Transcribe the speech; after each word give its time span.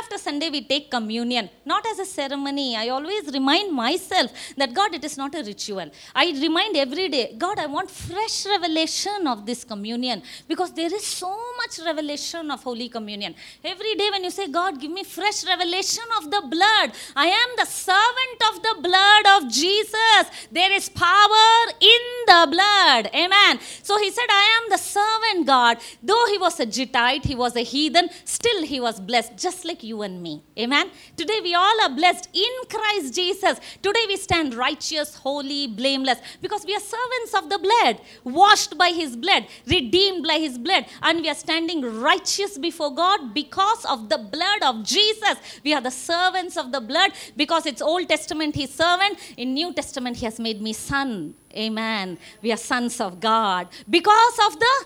after 0.00 0.18
Sunday 0.18 0.48
we 0.50 0.60
take 0.72 0.90
communion, 0.90 1.48
not 1.64 1.84
as 1.86 1.98
a 1.98 2.04
ceremony. 2.04 2.76
I 2.76 2.88
always 2.88 3.24
remind 3.32 3.72
myself 3.72 4.30
that 4.56 4.72
God, 4.72 4.94
it 4.94 5.04
is 5.04 5.16
not 5.16 5.34
a 5.34 5.42
ritual. 5.42 5.88
I 6.14 6.26
remind 6.46 6.76
every 6.76 7.08
day, 7.08 7.34
God, 7.36 7.58
I 7.58 7.66
want 7.66 7.90
fresh 7.90 8.46
revelation 8.46 9.26
of 9.26 9.46
this 9.46 9.62
communion 9.64 10.22
because 10.48 10.72
there 10.72 10.92
is 10.94 11.06
so 11.06 11.32
much 11.58 11.78
revelation 11.84 12.50
of 12.50 12.62
Holy 12.62 12.88
Communion. 12.88 13.34
Every 13.62 13.94
day 13.94 14.08
when 14.10 14.24
you 14.24 14.30
say, 14.30 14.48
God, 14.48 14.80
give 14.80 14.90
me 14.90 15.04
fresh 15.04 15.44
revelation 15.44 16.04
of 16.18 16.30
the 16.30 16.42
blood, 16.54 16.92
I 17.14 17.26
am 17.26 17.50
the 17.56 17.66
servant 17.66 18.38
of 18.50 18.62
the 18.62 18.74
blood 18.88 19.24
of 19.36 19.50
Jesus. 19.50 20.22
There 20.50 20.72
is 20.72 20.88
power 20.88 21.50
in 21.80 22.02
the 22.26 22.40
blood. 22.50 23.10
Amen. 23.14 23.58
So 23.82 23.98
he 23.98 24.10
said, 24.10 24.30
I 24.30 24.60
am 24.62 24.70
the 24.70 24.78
servant, 24.78 25.46
God. 25.46 25.78
Though 26.02 26.26
he 26.32 26.38
was 26.38 26.58
a 26.60 26.66
Gittite, 26.66 27.24
he 27.24 27.34
was 27.34 27.56
a 27.56 27.62
heathen, 27.62 28.08
still 28.24 28.62
he 28.64 28.80
was 28.80 28.98
blessed, 29.00 29.36
just 29.36 29.64
like 29.64 29.82
you 29.82 29.89
and 30.02 30.22
me. 30.22 30.42
Amen. 30.58 30.90
Today 31.16 31.40
we 31.42 31.54
all 31.54 31.82
are 31.82 31.94
blessed 31.94 32.28
in 32.32 32.52
Christ 32.68 33.14
Jesus. 33.14 33.60
Today 33.82 34.04
we 34.08 34.16
stand 34.16 34.54
righteous, 34.54 35.14
holy, 35.16 35.66
blameless, 35.66 36.18
because 36.40 36.64
we 36.64 36.74
are 36.74 36.80
servants 36.80 37.34
of 37.34 37.50
the 37.50 37.58
blood, 37.58 38.00
washed 38.24 38.78
by 38.78 38.90
his 38.90 39.16
blood, 39.16 39.46
redeemed 39.66 40.26
by 40.26 40.38
his 40.38 40.58
blood, 40.58 40.86
and 41.02 41.20
we 41.20 41.28
are 41.28 41.34
standing 41.34 41.82
righteous 42.00 42.56
before 42.58 42.94
God 42.94 43.34
because 43.34 43.84
of 43.84 44.08
the 44.08 44.18
blood 44.18 44.62
of 44.62 44.84
Jesus. 44.84 45.36
We 45.64 45.74
are 45.74 45.80
the 45.80 45.90
servants 45.90 46.56
of 46.56 46.72
the 46.72 46.80
blood 46.80 47.12
because 47.36 47.66
it's 47.66 47.82
Old 47.82 48.08
Testament, 48.08 48.54
he's 48.54 48.72
servant. 48.72 49.18
In 49.36 49.54
New 49.54 49.72
Testament, 49.72 50.16
he 50.16 50.24
has 50.24 50.38
made 50.38 50.62
me 50.62 50.72
son. 50.72 51.34
Amen. 51.54 52.18
We 52.42 52.52
are 52.52 52.56
sons 52.56 53.00
of 53.00 53.20
God 53.20 53.68
because 53.88 54.38
of 54.46 54.58
the 54.58 54.84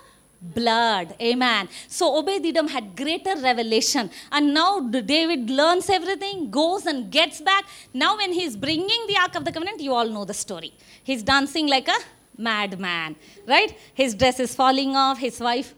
blood. 0.53 1.15
Amen. 1.21 1.69
So 1.89 2.17
Obed-Edom 2.17 2.69
had 2.69 2.97
greater 2.97 3.37
revelation. 3.37 4.11
And 4.31 4.53
now 4.53 4.81
David 4.81 5.49
learns 5.51 5.89
everything, 5.89 6.51
goes 6.51 6.87
and 6.87 7.11
gets 7.11 7.41
back. 7.41 7.65
Now 7.93 8.17
when 8.17 8.33
he's 8.33 8.57
bringing 8.57 9.07
the 9.07 9.17
Ark 9.21 9.35
of 9.37 9.45
the 9.45 9.53
Covenant, 9.53 9.81
you 9.81 9.95
all 9.95 10.09
know 10.09 10.25
the 10.25 10.35
story. 10.35 10.75
He's 11.03 11.23
dancing 11.23 11.67
like 11.67 11.89
a 11.89 11.97
madman, 12.37 13.17
right? 13.47 13.79
His 13.95 14.15
dress 14.15 14.41
is 14.41 14.55
falling 14.55 14.97
off. 14.97 15.19
His 15.19 15.41
wife 15.41 15.75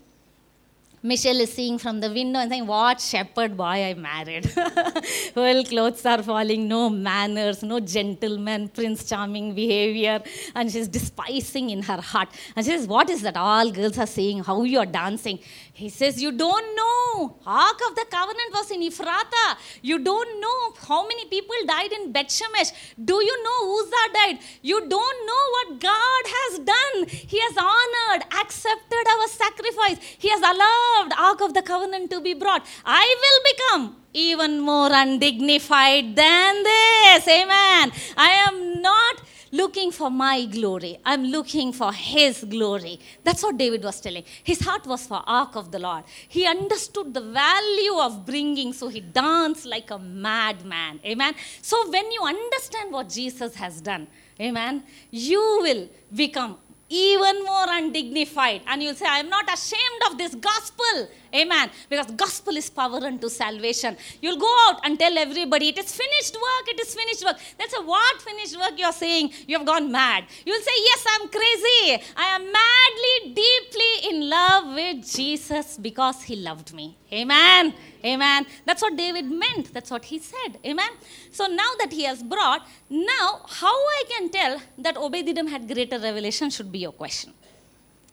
Michelle 1.07 1.41
is 1.41 1.53
seeing 1.53 1.79
from 1.79 2.01
the 2.01 2.11
window 2.11 2.41
and 2.41 2.51
saying, 2.51 2.67
What 2.67 3.01
shepherd 3.01 3.57
boy 3.57 3.77
I 3.89 3.95
married. 3.95 4.53
well, 5.37 5.63
clothes 5.65 6.05
are 6.05 6.21
falling, 6.21 6.67
no 6.67 6.91
manners, 6.91 7.63
no 7.63 7.79
gentleman, 7.79 8.69
prince 8.69 9.09
charming 9.09 9.55
behavior. 9.55 10.21
And 10.57 10.69
she's 10.69 10.89
despising 10.89 11.71
in 11.71 11.83
her 11.83 12.01
heart. 12.01 12.31
And 12.57 12.67
she 12.67 12.73
says, 12.73 12.89
What 12.89 13.09
is 13.09 13.23
that? 13.23 13.37
All 13.37 13.71
girls 13.71 13.99
are 13.99 14.07
saying, 14.07 14.43
How 14.43 14.65
you 14.65 14.81
are 14.81 14.87
dancing. 14.87 15.39
He 15.73 15.91
says, 15.91 16.21
You 16.21 16.33
don't 16.33 16.75
know. 16.75 17.37
Ark 17.47 17.79
of 17.89 17.95
the 17.95 18.07
covenant 18.11 18.51
was 18.53 18.73
in 18.73 18.83
Ephrata. 18.83 19.47
You 19.83 20.01
don't 20.01 20.41
know 20.41 20.59
how 20.89 21.07
many 21.07 21.27
people 21.27 21.55
died 21.69 21.93
in 21.93 22.11
Beth 22.11 22.33
Shemesh. 22.39 22.73
Do 23.05 23.23
you 23.29 23.37
know 23.45 23.59
Uzzah 23.79 24.13
died? 24.13 24.39
You 24.63 24.81
don't 24.89 25.19
know 25.31 25.45
what 25.55 25.81
God 25.81 26.23
has 26.37 26.59
done. 26.75 27.07
He 27.07 27.39
has 27.47 27.57
honored, 27.57 28.27
accepted 28.43 29.05
our 29.15 29.29
sacrifice. 29.29 29.99
He 30.19 30.31
has 30.31 30.41
allowed 30.41 30.96
Ark 31.19 31.41
of 31.41 31.55
the 31.55 31.63
covenant 31.63 32.11
to 32.11 32.21
be 32.21 32.35
brought. 32.35 32.67
I 32.85 33.05
will 33.23 33.41
become 33.53 33.97
even 34.13 34.61
more 34.61 34.91
undignified 34.93 36.17
than 36.17 36.63
this. 36.63 37.29
Amen. 37.29 37.93
I 38.17 38.31
am 38.49 38.81
not 38.81 39.23
looking 39.53 39.91
for 39.91 40.11
my 40.11 40.45
glory. 40.47 40.99
I'm 41.05 41.25
looking 41.25 41.73
for 41.73 41.93
his 41.93 42.45
glory. 42.45 42.99
That's 43.25 43.43
what 43.43 43.57
David 43.57 43.83
was 43.85 44.01
telling. 44.01 44.25
His 44.43 44.61
heart 44.61 44.87
was 44.87 45.07
for 45.07 45.23
ark 45.27 45.57
of 45.57 45.71
the 45.71 45.79
Lord. 45.79 46.05
He 46.29 46.47
understood 46.47 47.15
the 47.15 47.21
value 47.21 47.99
of 47.99 48.27
bringing, 48.27 48.73
so 48.73 48.89
he 48.89 49.01
danced 49.01 49.67
like 49.67 49.91
a 49.91 49.99
madman. 49.99 51.01
Amen. 51.05 51.35
So 51.63 51.91
when 51.91 52.11
you 52.11 52.23
understand 52.23 52.93
what 52.93 53.09
Jesus 53.09 53.55
has 53.55 53.81
done, 53.81 54.07
amen, 54.41 54.83
you 55.11 55.41
will 55.63 55.89
become 56.15 56.59
even 56.89 57.43
more 57.45 57.67
undignified. 57.69 58.63
And 58.67 58.83
you'll 58.83 58.95
say 58.95 59.07
i 59.09 59.19
am 59.19 59.29
not 59.29 59.53
ashamed 59.53 60.03
of 60.11 60.19
this 60.19 60.35
gospel. 60.35 61.09
Amen. 61.35 61.71
Because 61.91 62.07
gospel 62.13 62.57
is 62.57 62.71
power 62.71 63.05
unto 63.05 63.29
salvation. 63.29 63.97
You'll 64.21 64.39
go 64.39 64.53
out 64.69 64.81
and 64.85 64.99
tell 64.99 65.17
everybody 65.19 65.69
it 65.69 65.79
is 65.79 65.93
finished 65.93 66.35
work 66.35 66.69
it 66.69 66.81
is 66.81 66.95
finished 66.95 67.25
work. 67.25 67.37
That's 67.59 67.75
a 67.75 67.83
what 67.83 68.23
finished 68.23 68.59
work 68.59 68.73
you're 68.77 68.93
saying. 68.93 69.33
You 69.47 69.59
have 69.59 69.67
gone 69.67 69.91
mad. 69.91 70.25
You'll 70.45 70.63
say 70.63 70.77
yes 70.79 71.07
i'm 71.15 71.29
crazy. 71.29 72.03
I 72.17 72.37
am 72.37 72.43
in 72.43 72.53
love 74.35 74.75
with 74.75 74.99
jesus 75.17 75.79
because 75.79 76.23
he 76.23 76.37
loved 76.37 76.73
me. 76.75 76.97
Amen. 77.13 77.75
Amen. 78.05 78.47
That's 78.65 78.83
what 78.83 78.97
david 78.97 79.27
meant. 79.31 79.73
That's 79.75 79.91
what 79.91 80.05
he 80.05 80.19
said. 80.19 80.59
Amen. 80.65 80.93
So 81.31 81.47
now 81.47 81.71
that 81.81 81.93
he 81.93 82.05
has 82.05 82.23
brought 82.23 82.67
now 82.91 83.41
how 83.61 83.77
i 83.99 84.03
can 84.13 84.29
tell 84.39 84.61
that 84.79 84.97
obed-edom 84.97 85.47
had 85.47 85.67
greater 85.73 85.99
revelation 85.99 86.51
should 86.51 86.71
be 86.71 86.81
your 86.81 86.93
question? 86.93 87.33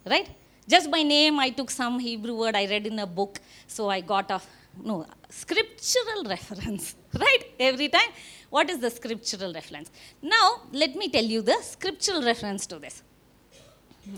Right? 0.05 0.29
Just 0.67 0.89
by 0.89 1.03
name 1.03 1.39
i 1.39 1.49
took 1.49 1.69
some 1.69 1.99
hebrew 1.99 2.35
word 2.41 2.55
i 2.55 2.65
read 2.65 2.85
in 2.87 2.99
a 2.99 3.07
book 3.07 3.39
so 3.67 3.89
i 3.89 4.01
got 4.01 4.29
a 4.31 4.41
no 4.83 5.05
scriptural 5.29 6.23
reference 6.35 6.95
right? 7.19 7.43
Every 7.59 7.89
time. 7.89 8.11
What 8.49 8.69
is 8.69 8.79
the 8.79 8.91
scriptural 8.91 9.53
reference? 9.53 9.89
Now 10.21 10.61
let 10.71 10.95
me 10.95 11.09
tell 11.09 11.23
you 11.23 11.41
the 11.41 11.57
scriptural 11.61 12.21
reference 12.21 12.67
to 12.67 12.79
this 12.79 13.01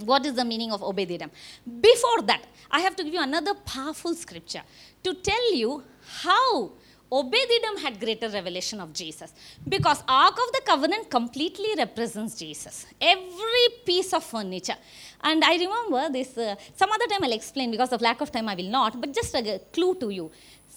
what 0.04 0.26
is 0.26 0.34
the 0.34 0.46
meaning 0.46 0.72
of 0.72 0.84
Obed-Edom? 0.84 1.32
Before 1.80 2.22
that, 2.24 2.44
I 2.72 2.80
have 2.80 2.96
to 2.96 3.04
give 3.04 3.14
you 3.14 3.22
another 3.22 3.54
powerful 3.54 4.16
scripture 4.16 4.64
to 5.04 5.14
tell 5.14 5.54
you 5.54 5.84
how 6.24 6.72
Obed-Edom 7.12 7.78
had 7.78 8.00
greater 8.00 8.28
revelation 8.30 8.82
of 8.82 8.92
Jesus. 8.92 9.32
Because 9.68 10.04
Ark 10.08 10.34
of 10.34 10.52
the 10.54 10.62
Covenant 10.66 11.10
completely 11.10 11.70
represents 11.78 12.36
Jesus. 12.36 12.86
Every 13.00 13.68
piece 13.86 14.12
of 14.12 14.24
furniture. 14.24 14.76
And 15.22 15.44
I 15.44 15.56
remember 15.56 16.12
this, 16.12 16.38
uh, 16.38 16.56
some 16.76 16.92
other 16.92 17.06
time 17.08 17.24
I'll 17.24 17.32
explain 17.32 17.72
because 17.72 17.94
of 17.94 18.02
lack 18.02 18.22
of 18.22 18.32
time 18.32 18.50
I 18.50 18.56
will 18.56 18.70
not, 18.70 19.00
but 19.00 19.14
just 19.14 19.34
a 19.36 19.62
clue 19.72 19.96
to 19.96 20.10
you. 20.10 20.32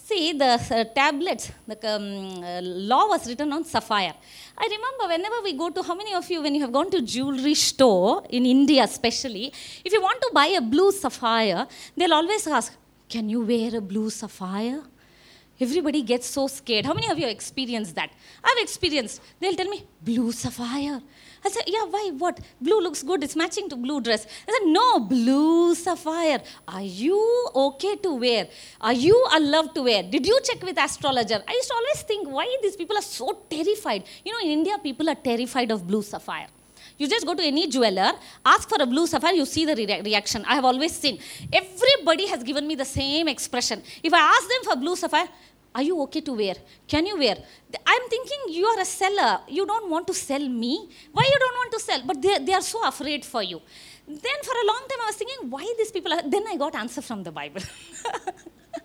See, 0.09 0.33
the 0.33 0.53
uh, 0.53 0.85
tablets, 0.85 1.51
the 1.67 1.77
um, 1.95 2.43
uh, 2.43 2.61
law 2.63 3.09
was 3.09 3.27
written 3.27 3.53
on 3.53 3.63
sapphire. 3.63 4.15
I 4.57 4.63
remember 4.63 5.03
whenever 5.13 5.43
we 5.43 5.53
go 5.53 5.69
to, 5.69 5.83
how 5.83 5.93
many 5.93 6.15
of 6.15 6.27
you, 6.31 6.41
when 6.41 6.55
you 6.55 6.61
have 6.61 6.71
gone 6.71 6.89
to 6.89 7.03
jewelry 7.03 7.53
store, 7.53 8.23
in 8.31 8.43
India 8.43 8.83
especially, 8.85 9.53
if 9.85 9.93
you 9.93 10.01
want 10.01 10.19
to 10.19 10.31
buy 10.33 10.47
a 10.47 10.61
blue 10.61 10.91
sapphire, 10.91 11.67
they'll 11.95 12.15
always 12.15 12.47
ask, 12.47 12.73
can 13.07 13.29
you 13.29 13.41
wear 13.41 13.77
a 13.77 13.81
blue 13.81 14.09
sapphire? 14.09 14.81
Everybody 15.61 16.01
gets 16.01 16.27
so 16.27 16.47
scared. 16.47 16.85
How 16.85 16.93
many 16.93 17.09
of 17.09 17.17
you 17.17 17.25
have 17.25 17.33
experienced 17.33 17.95
that? 17.95 18.11
I've 18.43 18.57
experienced. 18.61 19.21
They'll 19.39 19.55
tell 19.55 19.67
me, 19.67 19.85
blue 20.01 20.31
sapphire. 20.31 21.01
I 21.43 21.49
said, 21.49 21.63
yeah, 21.67 21.83
why? 21.83 22.11
What? 22.17 22.39
Blue 22.61 22.81
looks 22.81 23.03
good. 23.03 23.23
It's 23.23 23.35
matching 23.35 23.69
to 23.69 23.75
blue 23.75 24.01
dress. 24.01 24.25
I 24.47 24.51
said, 24.51 24.67
no, 24.67 24.99
blue 24.99 25.75
sapphire. 25.75 26.41
Are 26.67 26.81
you 26.81 27.47
okay 27.55 27.95
to 27.97 28.13
wear? 28.15 28.47
Are 28.79 28.93
you 28.93 29.25
allowed 29.33 29.75
to 29.75 29.83
wear? 29.83 30.03
Did 30.03 30.25
you 30.25 30.39
check 30.43 30.63
with 30.63 30.77
astrologer? 30.77 31.41
I 31.47 31.51
used 31.51 31.67
to 31.67 31.75
always 31.75 32.01
think, 32.03 32.29
why 32.29 32.57
these 32.61 32.75
people 32.75 32.97
are 32.97 33.01
so 33.01 33.43
terrified? 33.49 34.03
You 34.23 34.33
know, 34.33 34.39
in 34.39 34.59
India, 34.59 34.77
people 34.81 35.09
are 35.09 35.15
terrified 35.15 35.71
of 35.71 35.85
blue 35.85 36.03
sapphire. 36.03 36.47
You 36.97 37.07
just 37.07 37.25
go 37.25 37.33
to 37.33 37.41
any 37.41 37.65
jeweler, 37.67 38.11
ask 38.45 38.67
for 38.67 38.77
a 38.81 38.85
blue 38.85 39.07
sapphire, 39.07 39.33
you 39.33 39.45
see 39.45 39.65
the 39.65 39.73
re- 39.73 40.01
reaction. 40.01 40.43
I 40.45 40.55
have 40.55 40.65
always 40.65 40.93
seen. 40.93 41.17
Everybody 41.51 42.27
has 42.27 42.43
given 42.43 42.67
me 42.67 42.75
the 42.75 42.83
same 42.83 43.29
expression. 43.29 43.81
If 44.03 44.13
I 44.13 44.19
ask 44.19 44.47
them 44.49 44.63
for 44.65 44.75
blue 44.75 44.97
sapphire, 44.97 45.29
are 45.73 45.83
you 45.83 46.01
okay 46.03 46.21
to 46.21 46.33
wear? 46.33 46.55
Can 46.87 47.05
you 47.05 47.17
wear? 47.17 47.37
I'm 47.85 48.09
thinking 48.09 48.39
you 48.49 48.65
are 48.65 48.79
a 48.79 48.85
seller. 48.85 49.41
You 49.47 49.65
don't 49.65 49.89
want 49.89 50.07
to 50.07 50.13
sell 50.13 50.47
me. 50.47 50.89
Why 51.11 51.23
you 51.23 51.39
don't 51.39 51.55
want 51.55 51.71
to 51.73 51.79
sell? 51.79 52.01
But 52.05 52.21
they, 52.21 52.39
they 52.39 52.53
are 52.53 52.61
so 52.61 52.87
afraid 52.87 53.23
for 53.23 53.43
you. 53.43 53.61
Then 54.07 54.39
for 54.43 54.53
a 54.53 54.65
long 54.65 54.81
time 54.89 54.99
I 55.03 55.05
was 55.07 55.15
thinking, 55.15 55.49
why 55.49 55.73
these 55.77 55.91
people 55.91 56.11
are... 56.11 56.21
Then 56.27 56.45
I 56.47 56.55
got 56.55 56.75
answer 56.75 57.01
from 57.01 57.23
the 57.23 57.31
Bible. 57.31 57.61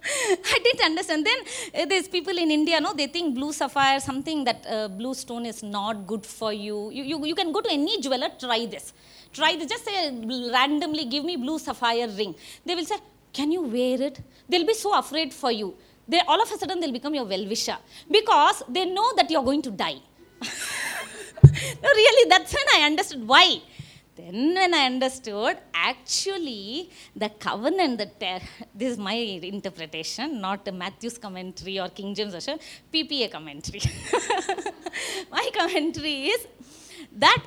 I 0.05 0.59
didn't 0.63 0.85
understand. 0.85 1.27
Then 1.27 1.83
uh, 1.83 1.87
there's 1.87 2.09
people 2.09 2.37
in 2.37 2.51
India, 2.51 2.79
no, 2.81 2.93
they 2.93 3.07
think 3.07 3.35
blue 3.35 3.53
sapphire, 3.55 3.99
something 4.01 4.45
that 4.45 4.67
uh, 4.69 4.89
blue 4.89 5.15
stone 5.15 5.47
is 5.47 5.63
not 5.63 6.07
good 6.07 6.27
for 6.27 6.53
you. 6.53 6.91
You, 6.91 7.05
you. 7.05 7.25
you 7.25 7.35
can 7.35 7.53
go 7.53 7.63
to 7.63 7.71
any 7.71 7.99
jeweler, 8.03 8.29
try 8.39 8.67
this. 8.67 8.93
Try 9.33 9.57
this. 9.57 9.71
Just 9.71 9.87
say 9.87 10.11
randomly, 10.53 11.07
give 11.07 11.25
me 11.25 11.37
blue 11.37 11.59
sapphire 11.59 12.09
ring. 12.09 12.35
They 12.67 12.75
will 12.75 12.85
say, 12.85 12.97
can 13.33 13.51
you 13.51 13.63
wear 13.63 14.03
it? 14.03 14.21
They'll 14.47 14.67
be 14.67 14.75
so 14.75 14.97
afraid 14.99 15.33
for 15.33 15.51
you 15.51 15.75
they 16.07 16.21
all 16.21 16.41
of 16.41 16.51
a 16.51 16.59
sudden 16.59 16.81
they'll 16.81 16.93
become 16.93 17.15
your 17.15 17.25
well-wisher 17.25 17.77
because 18.11 18.63
they 18.69 18.85
know 18.85 19.15
that 19.17 19.31
you're 19.31 19.43
going 19.43 19.63
to 19.63 19.71
die. 19.71 19.99
no, 21.83 21.89
really, 22.01 22.29
that's 22.29 22.53
when 22.53 22.67
I 22.77 22.87
understood 22.87 23.27
why. 23.27 23.61
Then, 24.17 24.55
when 24.55 24.73
I 24.73 24.87
understood, 24.87 25.59
actually, 25.75 26.89
the 27.17 27.31
covenant, 27.31 27.99
the 27.99 28.07
ter- 28.07 28.47
this 28.75 28.93
is 28.93 28.99
my 28.99 29.15
interpretation, 29.15 30.41
not 30.41 30.73
Matthew's 30.73 31.19
commentary 31.19 31.81
or 31.81 31.89
King 31.89 32.15
James 32.15 32.33
version, 32.33 32.59
PPA 32.93 33.33
commentary. 33.33 33.81
my 35.33 35.51
commentary 35.53 36.27
is 36.27 36.47
that 37.17 37.43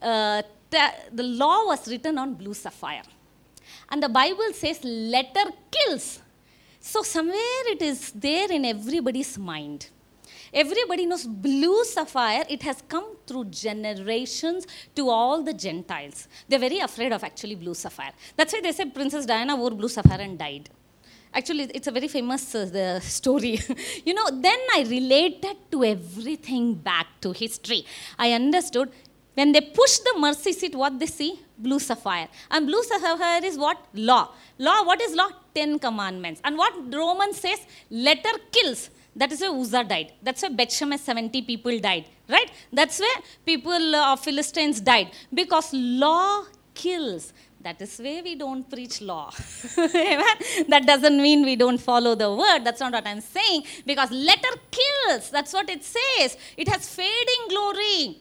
uh, 0.00 0.42
the 0.70 1.22
law 1.22 1.66
was 1.66 1.88
written 1.88 2.18
on 2.18 2.34
blue 2.34 2.54
sapphire. 2.54 3.02
And 3.88 4.02
the 4.02 4.08
Bible 4.08 4.52
says, 4.52 4.82
letter 4.84 5.50
kills 5.70 6.20
So, 6.92 7.02
somewhere 7.02 7.64
it 7.74 7.82
is 7.82 8.12
there 8.12 8.50
in 8.52 8.64
everybody's 8.64 9.36
mind. 9.36 9.88
Everybody 10.54 11.04
knows 11.04 11.24
blue 11.24 11.84
sapphire, 11.84 12.44
it 12.48 12.62
has 12.62 12.80
come 12.86 13.16
through 13.26 13.46
generations 13.46 14.68
to 14.94 15.08
all 15.10 15.42
the 15.42 15.52
Gentiles. 15.52 16.28
They're 16.48 16.60
very 16.60 16.78
afraid 16.78 17.12
of 17.12 17.24
actually 17.24 17.56
blue 17.56 17.74
sapphire. 17.74 18.12
That's 18.36 18.52
why 18.52 18.60
they 18.60 18.70
say 18.70 18.84
Princess 18.84 19.26
Diana 19.26 19.56
wore 19.56 19.72
blue 19.72 19.88
sapphire 19.88 20.20
and 20.20 20.38
died. 20.38 20.70
Actually, 21.34 21.64
it's 21.74 21.88
a 21.88 21.90
very 21.90 22.06
famous 22.06 22.54
uh, 22.54 23.00
story. 23.00 23.58
you 24.04 24.14
know, 24.14 24.30
then 24.30 24.60
I 24.72 24.86
related 24.88 25.56
to 25.72 25.82
everything 25.82 26.74
back 26.74 27.08
to 27.22 27.32
history. 27.32 27.84
I 28.16 28.30
understood 28.30 28.92
when 29.34 29.50
they 29.50 29.60
push 29.60 29.98
the 29.98 30.14
mercy 30.18 30.52
seat, 30.52 30.76
what 30.76 31.00
they 31.00 31.06
see? 31.06 31.40
Blue 31.58 31.78
sapphire. 31.78 32.28
And 32.50 32.66
blue 32.66 32.82
sapphire 32.82 33.44
is 33.44 33.56
what? 33.56 33.78
Law. 33.94 34.30
Law, 34.58 34.84
what 34.84 35.00
is 35.00 35.14
law? 35.14 35.28
Ten 35.54 35.78
commandments. 35.78 36.40
And 36.44 36.56
what 36.56 36.74
Roman 36.92 37.32
says? 37.32 37.60
Letter 37.90 38.38
kills. 38.52 38.90
That 39.14 39.32
is 39.32 39.40
why 39.40 39.48
Uzzah 39.48 39.84
died. 39.84 40.12
That's 40.22 40.42
why 40.42 40.50
Bethshemesh 40.50 40.98
70 40.98 41.42
people 41.42 41.78
died. 41.78 42.04
Right? 42.28 42.50
That's 42.70 43.00
where 43.00 43.16
people 43.46 43.94
of 43.96 44.20
Philistines 44.20 44.80
died. 44.80 45.10
Because 45.32 45.72
law 45.72 46.44
kills. 46.74 47.32
That 47.62 47.80
is 47.80 47.98
why 47.98 48.20
we 48.22 48.34
don't 48.34 48.68
preach 48.70 49.00
law. 49.00 49.30
that 50.68 50.82
doesn't 50.86 51.20
mean 51.20 51.44
we 51.44 51.56
don't 51.56 51.78
follow 51.78 52.14
the 52.14 52.32
word. 52.32 52.60
That's 52.64 52.80
not 52.80 52.92
what 52.92 53.06
I'm 53.06 53.22
saying. 53.22 53.64
Because 53.84 54.10
letter 54.10 54.54
kills. 54.70 55.30
That's 55.30 55.52
what 55.52 55.68
it 55.70 55.82
says. 55.82 56.36
It 56.56 56.68
has 56.68 56.88
fading 56.94 57.48
glory. 57.48 58.18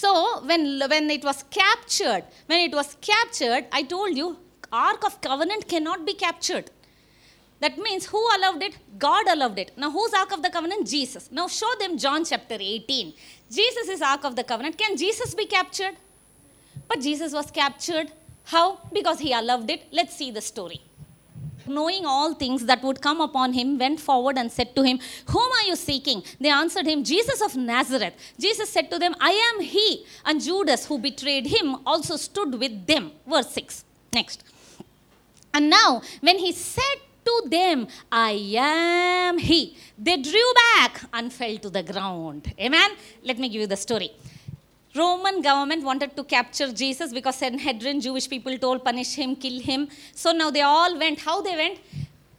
So 0.00 0.40
when, 0.44 0.80
when 0.88 1.08
it 1.08 1.22
was 1.22 1.44
captured, 1.50 2.24
when 2.46 2.60
it 2.68 2.74
was 2.74 2.96
captured, 3.00 3.66
I 3.70 3.84
told 3.84 4.16
you, 4.16 4.36
Ark 4.72 5.04
of 5.06 5.20
Covenant 5.20 5.68
cannot 5.68 6.04
be 6.04 6.14
captured. 6.14 6.68
That 7.60 7.78
means 7.78 8.06
who 8.06 8.20
allowed 8.36 8.60
it? 8.64 8.76
God 8.98 9.28
allowed 9.28 9.56
it. 9.56 9.70
Now, 9.76 9.92
who's 9.92 10.12
Ark 10.12 10.32
of 10.32 10.42
the 10.42 10.50
Covenant? 10.50 10.88
Jesus. 10.88 11.30
Now, 11.30 11.46
show 11.46 11.72
them 11.78 11.96
John 11.96 12.24
chapter 12.24 12.56
18. 12.58 13.12
Jesus 13.48 13.88
is 13.88 14.02
Ark 14.02 14.24
of 14.24 14.34
the 14.34 14.42
Covenant. 14.42 14.76
Can 14.76 14.96
Jesus 14.96 15.32
be 15.32 15.46
captured? 15.46 15.94
But 16.88 17.00
Jesus 17.00 17.32
was 17.32 17.52
captured. 17.52 18.10
How? 18.46 18.80
Because 18.92 19.20
he 19.20 19.32
allowed 19.32 19.70
it. 19.70 19.84
Let's 19.92 20.16
see 20.16 20.32
the 20.32 20.40
story 20.40 20.82
knowing 21.66 22.04
all 22.06 22.34
things 22.34 22.66
that 22.66 22.82
would 22.82 23.00
come 23.00 23.20
upon 23.20 23.52
him, 23.52 23.78
went 23.78 24.00
forward 24.00 24.38
and 24.38 24.50
said 24.50 24.74
to 24.76 24.82
him, 24.82 24.98
Whom 25.28 25.50
are 25.52 25.66
you 25.66 25.76
seeking? 25.76 26.22
They 26.40 26.50
answered 26.50 26.86
him, 26.86 27.04
Jesus 27.04 27.40
of 27.40 27.56
Nazareth. 27.56 28.14
Jesus 28.38 28.70
said 28.70 28.90
to 28.90 28.98
them, 28.98 29.14
I 29.20 29.30
am 29.30 29.60
he. 29.60 30.04
And 30.24 30.40
Judas, 30.40 30.86
who 30.86 30.98
betrayed 30.98 31.46
him, 31.46 31.76
also 31.86 32.16
stood 32.16 32.58
with 32.58 32.86
them. 32.86 33.12
Verse 33.26 33.50
6. 33.50 33.84
Next. 34.12 34.44
And 35.52 35.70
now, 35.70 36.02
when 36.20 36.38
he 36.38 36.52
said 36.52 36.98
to 37.24 37.42
them, 37.48 37.88
I 38.10 38.32
am 38.56 39.38
he, 39.38 39.76
they 39.98 40.16
drew 40.16 40.52
back 40.76 41.02
and 41.12 41.32
fell 41.32 41.56
to 41.58 41.70
the 41.70 41.82
ground. 41.82 42.52
Amen. 42.58 42.90
Let 43.22 43.38
me 43.38 43.48
give 43.48 43.60
you 43.60 43.66
the 43.66 43.76
story. 43.76 44.10
Roman 44.94 45.42
government 45.42 45.82
wanted 45.84 46.14
to 46.16 46.24
capture 46.24 46.72
Jesus 46.72 47.12
because 47.12 47.36
Sanhedrin, 47.36 48.00
Jewish 48.00 48.28
people 48.28 48.56
told, 48.58 48.84
punish 48.84 49.14
him, 49.14 49.34
kill 49.34 49.60
him. 49.60 49.88
So 50.14 50.32
now 50.32 50.50
they 50.50 50.62
all 50.62 50.96
went. 50.98 51.20
How 51.20 51.42
they 51.42 51.56
went? 51.56 51.80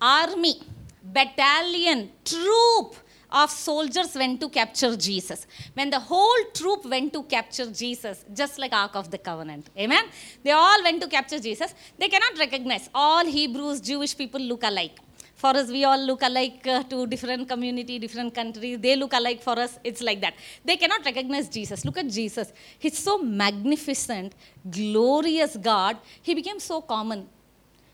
Army, 0.02 0.62
battalion, 1.04 2.12
troop 2.24 2.96
of 3.32 3.50
soldiers 3.50 4.16
went 4.16 4.40
to 4.40 4.48
capture 4.48 4.96
Jesus. 4.96 5.46
When 5.74 5.90
the 5.90 6.00
whole 6.00 6.44
troop 6.54 6.86
went 6.86 7.12
to 7.14 7.24
capture 7.24 7.70
Jesus, 7.70 8.24
just 8.34 8.58
like 8.58 8.72
Ark 8.72 8.96
of 8.96 9.12
the 9.12 9.18
Covenant. 9.18 9.70
Amen? 9.78 10.06
They 10.44 10.52
all 10.52 10.82
went 10.84 11.02
to 11.02 11.10
capture 11.10 11.40
Jesus. 11.40 11.74
They 11.98 12.08
cannot 12.08 12.38
recognize. 12.40 12.90
All 12.96 13.26
Hebrews, 13.26 13.82
Jewish 13.82 14.18
people 14.18 14.40
look 14.40 14.64
alike 14.64 15.00
for 15.36 15.52
us 15.62 15.70
we 15.70 15.84
all 15.84 16.02
look 16.10 16.22
alike 16.22 16.66
uh, 16.68 16.84
to 16.84 17.06
different 17.08 17.48
community 17.48 18.00
different 18.00 18.34
countries 18.34 18.80
they 18.80 18.96
look 18.96 19.14
alike 19.14 19.42
for 19.42 19.58
us. 19.60 19.80
It's 19.84 20.02
like 20.02 20.22
that. 20.22 20.36
They 20.64 20.78
cannot 20.78 21.06
recognize 21.06 21.50
jesus. 21.50 21.86
Look 21.86 21.98
at 21.98 22.08
jesus. 22.08 22.54
He's 22.80 22.98
so 22.98 23.18
magnificent 23.18 24.34
glorious 24.70 25.58
god. 25.58 25.98
He 26.22 26.34
became 26.36 26.60
so 26.60 26.82
common. 26.82 27.28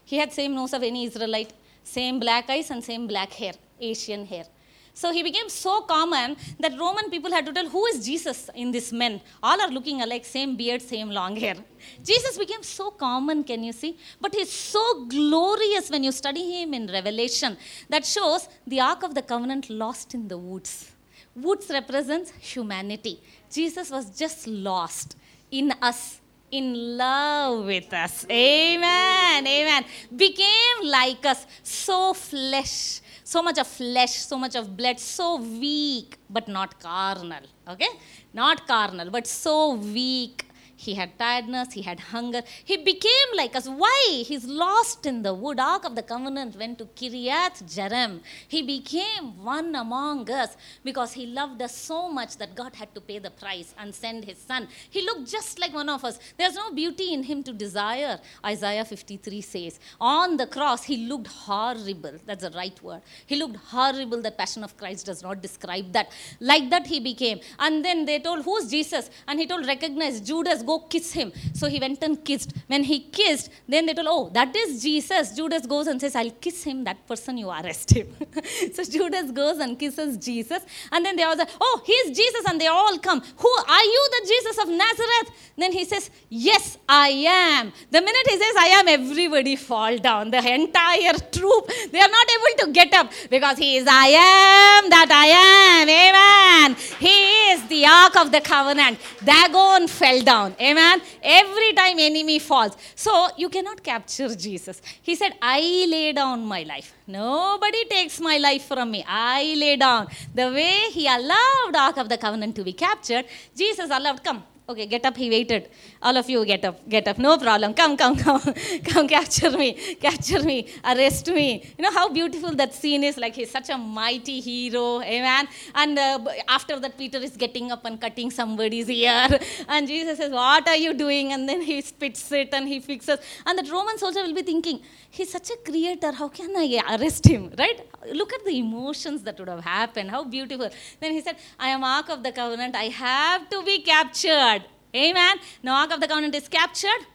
He 0.06 0.18
had 0.18 0.32
same 0.32 0.54
nose 0.56 0.74
of 0.74 0.84
any 0.84 1.06
israelite 1.06 1.54
same 1.84 2.20
black 2.20 2.50
eyes 2.50 2.70
and 2.70 2.84
same 2.84 3.08
black 3.08 3.32
hair 3.34 3.54
asian 3.80 4.26
hair 4.26 4.46
so 4.94 5.12
he 5.12 5.24
became 5.24 5.50
so 5.50 5.82
common 5.82 6.36
that 6.60 6.78
Roman 6.78 7.10
people 7.10 7.32
had 7.32 7.46
to 7.46 7.54
tell, 7.54 7.68
Who 7.68 7.86
is 7.88 8.06
Jesus 8.06 8.50
in 8.54 8.72
this 8.72 8.92
men? 8.92 9.22
All 9.42 9.60
are 9.62 9.70
looking 9.70 10.02
alike, 10.02 10.26
same 10.26 10.56
beard, 10.56 10.82
same 10.82 11.10
long 11.10 11.36
hair. 11.36 11.56
Jesus 12.04 12.38
became 12.38 12.64
so 12.64 12.92
common, 12.92 13.44
can 13.44 13.64
you 13.64 13.72
see? 13.72 13.98
But 14.20 14.36
he's 14.36 14.52
so 14.52 15.06
glorious 15.06 15.90
when 15.90 16.04
you 16.04 16.12
study 16.12 16.62
him 16.62 16.74
in 16.74 16.88
Revelation. 16.88 17.58
That 17.90 18.06
shows 18.06 18.50
the 18.68 18.82
Ark 18.82 19.04
of 19.04 19.16
the 19.16 19.22
Covenant 19.22 19.70
lost 19.70 20.14
in 20.14 20.28
the 20.28 20.38
woods. 20.38 20.92
Woods 21.36 21.70
represents 21.70 22.32
humanity. 22.32 23.22
Jesus 23.50 23.90
was 23.90 24.18
just 24.18 24.48
lost 24.48 25.16
in 25.50 25.72
us 25.82 26.22
in 26.52 26.98
love 26.98 27.66
with 27.66 27.94
us. 27.94 28.26
Amen. 28.30 29.48
Amen. 29.48 29.86
Became 30.14 30.78
like 30.84 31.26
us, 31.26 31.46
so 31.64 32.14
flesh, 32.14 33.00
so 33.34 33.42
much 33.48 33.58
of 33.64 33.68
flesh, 33.68 34.16
so 34.32 34.38
much 34.38 34.56
of 34.56 34.76
blood, 34.76 35.00
so 35.00 35.38
weak, 35.38 36.18
but 36.30 36.48
not 36.48 36.80
carnal. 36.80 37.46
Okay? 37.74 37.92
Not 38.34 38.68
carnal, 38.68 39.10
but 39.10 39.26
so 39.26 39.76
weak 39.76 40.46
he 40.82 40.96
had 40.96 41.18
tiredness, 41.20 41.74
he 41.74 41.84
had 41.84 42.00
hunger. 42.00 42.42
He 42.66 42.76
became 42.78 43.30
like 43.36 43.56
us. 43.56 43.68
Why? 43.68 44.24
He's 44.26 44.46
lost 44.46 45.06
in 45.06 45.22
the 45.22 45.32
wood. 45.32 45.60
Ark 45.60 45.86
of 45.86 45.96
the 45.96 46.02
covenant 46.02 46.56
went 46.56 46.80
to 46.80 46.86
Kiriath 46.86 47.62
Jearim. 47.74 48.22
He 48.48 48.64
became 48.64 49.44
one 49.44 49.76
among 49.76 50.28
us 50.32 50.58
because 50.84 51.12
he 51.14 51.28
loved 51.28 51.62
us 51.62 51.76
so 51.76 52.10
much 52.12 52.38
that 52.38 52.56
God 52.56 52.74
had 52.74 52.96
to 52.96 53.02
pay 53.02 53.20
the 53.20 53.30
price 53.30 53.76
and 53.78 53.94
send 53.94 54.26
his 54.26 54.40
son. 54.40 54.68
He 54.90 55.04
looked 55.04 55.30
just 55.30 55.60
like 55.60 55.72
one 55.72 55.88
of 55.88 56.04
us. 56.04 56.18
There's 56.36 56.56
no 56.56 56.72
beauty 56.72 57.14
in 57.14 57.22
him 57.22 57.44
to 57.44 57.54
desire. 57.54 58.20
Isaiah 58.44 58.84
53 58.84 59.42
says, 59.42 59.80
On 60.00 60.36
the 60.36 60.48
cross, 60.48 60.84
he 60.84 60.98
looked 61.06 61.28
horrible. 61.28 62.16
That's 62.26 62.44
the 62.44 62.50
right 62.58 62.82
word. 62.82 63.04
He 63.28 63.36
looked 63.36 63.58
horrible. 63.58 64.20
The 64.20 64.32
Passion 64.32 64.64
of 64.64 64.76
Christ 64.78 65.06
does 65.06 65.22
not 65.22 65.44
describe 65.44 65.94
that. 65.94 66.12
Like 66.40 66.72
that, 66.72 66.88
he 66.88 67.00
became. 67.00 67.40
And 67.60 67.86
then 67.86 68.06
they 68.06 68.18
told, 68.18 68.44
Who's 68.46 68.68
Jesus? 68.68 69.12
And 69.28 69.40
he 69.40 69.46
told, 69.46 69.68
Recognize 69.68 70.22
Judas, 70.22 70.64
go 70.72 70.80
kiss 70.94 71.12
him. 71.20 71.32
So 71.54 71.68
he 71.68 71.80
went 71.80 72.02
and 72.08 72.24
kissed. 72.24 72.52
When 72.68 72.84
he 72.84 72.98
kissed, 73.20 73.50
then 73.68 73.86
they 73.86 73.94
told, 73.94 74.08
oh, 74.10 74.30
that 74.38 74.56
is 74.56 74.82
Jesus. 74.82 75.34
Judas 75.40 75.66
goes 75.66 75.88
and 75.88 76.00
says, 76.00 76.16
I'll 76.16 76.38
kiss 76.46 76.64
him, 76.64 76.84
that 76.90 77.06
person 77.08 77.38
you 77.38 77.50
arrest 77.50 77.92
him. 77.92 78.08
so 78.74 78.84
Judas 78.84 79.32
goes 79.32 79.58
and 79.60 79.78
kisses 79.78 80.18
Jesus. 80.18 80.62
And 80.92 81.06
then 81.06 81.16
they 81.16 81.24
all 81.24 81.38
say, 81.38 81.46
oh, 81.60 81.82
he's 81.86 82.18
Jesus. 82.22 82.44
And 82.48 82.60
they 82.60 82.68
all 82.68 82.98
come. 83.00 83.22
Who 83.44 83.52
are 83.78 83.86
you, 83.94 84.04
the 84.16 84.22
Jesus 84.34 84.58
of 84.64 84.70
Nazareth? 84.70 85.30
Then 85.58 85.72
he 85.72 85.86
says, 85.86 86.10
yes, 86.30 86.78
I 86.88 87.10
am. 87.10 87.72
The 87.90 88.02
minute 88.02 88.28
he 88.30 88.38
says, 88.38 88.56
I 88.58 88.68
am, 88.80 88.88
everybody 88.88 89.56
fall 89.56 89.98
down. 89.98 90.32
The 90.32 90.42
entire 90.54 91.14
troop, 91.32 91.70
they 91.92 92.00
are 92.00 92.14
not 92.18 92.28
able 92.38 92.54
to 92.66 92.72
get 92.72 92.94
up 92.94 93.12
because 93.30 93.58
he 93.58 93.78
is, 93.78 93.88
I 93.90 94.08
am 94.08 94.90
that 94.90 95.10
I 95.12 95.28
am. 95.50 95.90
Amen. 95.90 96.78
He 97.00 97.18
is 97.52 97.68
the 97.68 97.86
Ark 97.86 98.16
of 98.18 98.32
the 98.32 98.42
Covenant. 98.42 99.00
Dagon 99.24 99.88
fell 99.88 100.22
down. 100.22 100.56
Amen. 100.62 101.02
Every 101.24 101.74
time 101.74 101.98
enemy 101.98 102.38
falls. 102.40 102.78
So 102.96 103.30
you 103.38 103.50
cannot 103.50 103.82
capture 103.84 104.36
Jesus. 104.36 104.82
He 105.02 105.16
said, 105.16 105.34
I 105.42 105.60
lay 105.90 106.14
down 106.14 106.46
my 106.46 106.64
life. 106.64 106.94
Nobody 107.08 107.86
takes 107.86 108.20
my 108.20 108.38
life 108.38 108.66
from 108.66 108.92
me. 108.92 109.04
I 109.08 109.56
lay 109.58 109.76
down. 109.78 110.08
The 110.36 110.52
way 110.52 110.92
he 110.92 111.08
allowed 111.08 111.76
Ark 111.76 111.98
of 111.98 112.10
the 112.10 112.18
Covenant 112.18 112.56
to 112.58 112.64
be 112.64 112.74
captured, 112.74 113.26
Jesus 113.56 113.90
allowed, 113.90 114.24
come, 114.24 114.44
Okay, 114.70 114.86
get 114.86 115.06
up. 115.06 115.18
He 115.18 115.30
waited. 115.30 115.70
All 116.02 116.16
of 116.16 116.30
you 116.30 116.46
get 116.46 116.64
up. 116.64 116.88
Get 116.88 117.08
up. 117.08 117.18
No 117.18 117.38
problem. 117.38 117.74
Come, 117.74 117.98
come, 117.98 118.16
come. 118.16 118.42
come, 118.86 119.08
capture 119.08 119.52
me. 119.52 119.74
Capture 119.96 120.42
me. 120.44 120.68
Arrest 120.86 121.28
me. 121.28 121.74
You 121.78 121.84
know 121.84 121.92
how 121.92 122.08
beautiful 122.10 122.56
that 122.56 122.74
scene 122.74 123.04
is? 123.04 123.18
Like 123.18 123.36
he's 123.36 123.52
such 123.52 123.70
a 123.70 123.78
mighty 123.78 124.40
hero. 124.40 125.02
Amen. 125.02 125.48
And 125.76 126.00
uh, 126.00 126.20
after 126.48 126.80
that, 126.80 126.98
Peter 126.98 127.18
is 127.18 127.36
getting 127.36 127.72
up 127.72 127.84
and 127.86 128.00
cutting 128.00 128.32
somebody's 128.32 128.90
ear. 128.90 129.28
And 129.68 129.88
Jesus 129.88 130.18
says, 130.20 130.32
What 130.32 130.68
are 130.70 130.78
you 130.78 130.94
doing? 130.94 131.34
And 131.34 131.50
then 131.50 131.62
he 131.62 131.82
spits 131.82 132.32
it 132.32 132.54
and 132.54 132.68
he 132.68 132.80
fixes. 132.80 133.20
And 133.46 133.58
that 133.58 133.70
Roman 133.70 133.98
soldier 133.98 134.22
will 134.24 134.34
be 134.34 134.44
thinking, 134.44 134.82
He's 135.10 135.32
such 135.32 135.50
a 135.50 135.58
creator. 135.58 136.14
How 136.14 136.30
can 136.30 136.56
I 136.56 136.82
arrest 136.96 137.28
him? 137.28 137.52
Right? 137.58 137.82
Look 138.12 138.34
at 138.34 138.44
the 138.46 138.58
emotions 138.58 139.24
that 139.24 139.38
would 139.40 139.48
have 139.48 139.64
happened. 139.64 140.10
How 140.10 140.24
beautiful. 140.24 140.70
Then 141.00 141.12
he 141.12 141.22
said, 141.22 141.38
I 141.60 141.70
am 141.70 141.84
Ark 141.84 142.10
of 142.10 142.24
the 142.24 142.32
Covenant. 142.32 142.76
I 142.76 142.86
have 142.86 143.50
to 143.50 143.64
be 143.64 143.82
captured. 143.82 144.64
Amen. 144.96 145.38
Now, 145.64 145.82
Ark 145.82 145.92
of 145.92 146.02
the 146.02 146.08
Covenant 146.08 146.36
is 146.36 146.48
captured, 146.48 147.06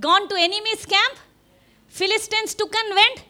gone 0.00 0.28
to 0.28 0.34
enemy's 0.34 0.84
camp. 0.84 1.16
Philistines 1.88 2.54
took 2.54 2.74
and 2.74 2.94
went. 2.94 3.24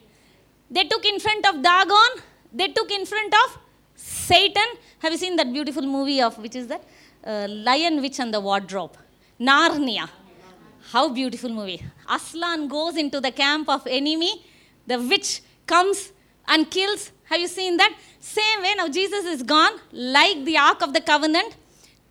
They 0.71 0.85
took 0.85 1.05
in 1.05 1.21
front 1.21 1.47
of 1.47 1.63
Dagon. 1.63 2.23
They 2.53 2.69
took 2.69 2.91
in 2.91 3.05
front 3.05 3.35
of 3.45 3.59
Satan. 3.95 4.65
Have 5.01 5.13
you 5.13 5.19
seen 5.19 5.37
that 5.37 5.53
beautiful 5.53 5.83
movie 5.83 6.21
of 6.23 6.39
which 6.39 6.57
is 6.57 6.67
that? 6.69 6.83
Uh, 7.23 7.47
Lion, 7.49 8.01
Witch, 8.01 8.19
and 8.21 8.33
the 8.33 8.41
Wardrobe. 8.41 8.97
Narnia. 9.39 10.09
How 10.91 11.09
beautiful 11.09 11.51
movie. 11.51 11.83
Aslan 12.09 12.69
goes 12.69 12.97
into 12.97 13.21
the 13.21 13.31
camp 13.31 13.69
of 13.69 13.87
enemy. 13.87 14.45
The 14.87 14.99
witch 14.99 15.43
comes 15.67 16.13
and 16.49 16.71
kills. 16.71 17.13
Have 17.25 17.41
you 17.41 17.49
seen 17.49 17.77
that? 17.79 17.97
Same 18.19 18.63
way, 18.63 18.75
now 18.77 18.89
Jesus 18.89 19.25
is 19.25 19.43
gone, 19.43 19.79
like 19.93 20.45
the 20.45 20.57
Ark 20.57 20.83
of 20.83 20.93
the 20.93 21.01
Covenant, 21.01 21.57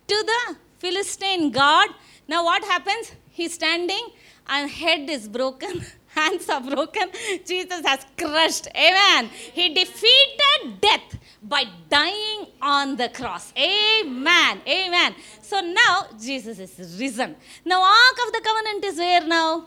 to 0.06 0.14
the 0.26 0.56
Philistine 0.78 1.50
God. 1.50 1.88
Now, 2.28 2.44
what 2.44 2.62
happens? 2.64 3.12
He's 3.30 3.54
standing, 3.54 4.08
and 4.46 4.70
head 4.70 5.10
is 5.10 5.28
broken, 5.28 5.84
hands 6.06 6.48
are 6.48 6.60
broken. 6.60 7.10
Jesus 7.44 7.84
has 7.84 8.06
crushed. 8.16 8.68
Amen. 8.76 9.28
He 9.52 9.74
defeated 9.74 10.80
death 10.80 11.18
by 11.42 11.64
dying 11.88 12.46
on 12.62 12.96
the 12.96 13.08
cross. 13.08 13.52
Amen. 13.56 14.60
Amen. 14.66 15.14
So 15.42 15.60
now 15.60 16.06
Jesus 16.20 16.58
is 16.58 17.00
risen. 17.00 17.36
Now, 17.64 17.82
Ark 17.82 18.18
of 18.26 18.32
the 18.32 18.40
Covenant 18.44 18.84
is 18.84 18.98
where 18.98 19.26
now? 19.26 19.66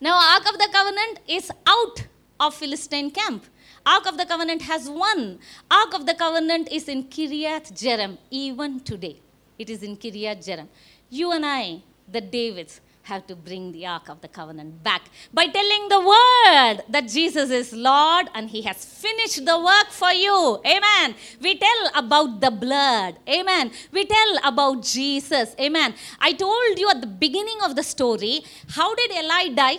Now, 0.00 0.34
Ark 0.34 0.48
of 0.48 0.58
the 0.58 0.68
Covenant 0.72 1.20
is 1.28 1.50
out 1.66 2.06
of 2.40 2.54
Philistine 2.54 3.10
camp. 3.10 3.44
Ark 3.84 4.06
of 4.06 4.16
the 4.16 4.26
Covenant 4.26 4.62
has 4.62 4.88
won. 4.88 5.38
Ark 5.70 5.94
of 5.94 6.06
the 6.06 6.14
Covenant 6.14 6.68
is 6.70 6.88
in 6.88 7.04
Kiryat 7.04 7.72
Jearim 7.72 8.18
even 8.30 8.80
today. 8.80 9.20
It 9.58 9.70
is 9.70 9.82
in 9.82 9.96
Kiryat 9.96 10.38
Jearim. 10.46 10.68
You 11.10 11.32
and 11.32 11.44
I, 11.46 11.82
the 12.06 12.20
Davids, 12.20 12.80
have 13.08 13.26
to 13.26 13.34
bring 13.34 13.72
the 13.72 13.86
Ark 13.86 14.08
of 14.08 14.20
the 14.20 14.28
Covenant 14.28 14.82
back 14.84 15.02
by 15.32 15.46
telling 15.46 15.88
the 15.88 16.00
word 16.00 16.84
that 16.90 17.08
Jesus 17.08 17.50
is 17.50 17.72
Lord 17.72 18.28
and 18.34 18.50
He 18.50 18.62
has 18.62 18.84
finished 18.84 19.44
the 19.44 19.58
work 19.58 19.88
for 19.90 20.12
you. 20.12 20.60
Amen. 20.66 21.14
We 21.40 21.56
tell 21.58 21.90
about 21.94 22.40
the 22.40 22.50
blood. 22.50 23.16
Amen. 23.26 23.72
We 23.90 24.04
tell 24.04 24.38
about 24.44 24.82
Jesus. 24.82 25.54
Amen. 25.58 25.94
I 26.20 26.32
told 26.32 26.78
you 26.78 26.90
at 26.90 27.00
the 27.00 27.06
beginning 27.06 27.58
of 27.64 27.74
the 27.74 27.82
story 27.82 28.42
how 28.70 28.94
did 28.94 29.10
Eli 29.12 29.54
die? 29.54 29.78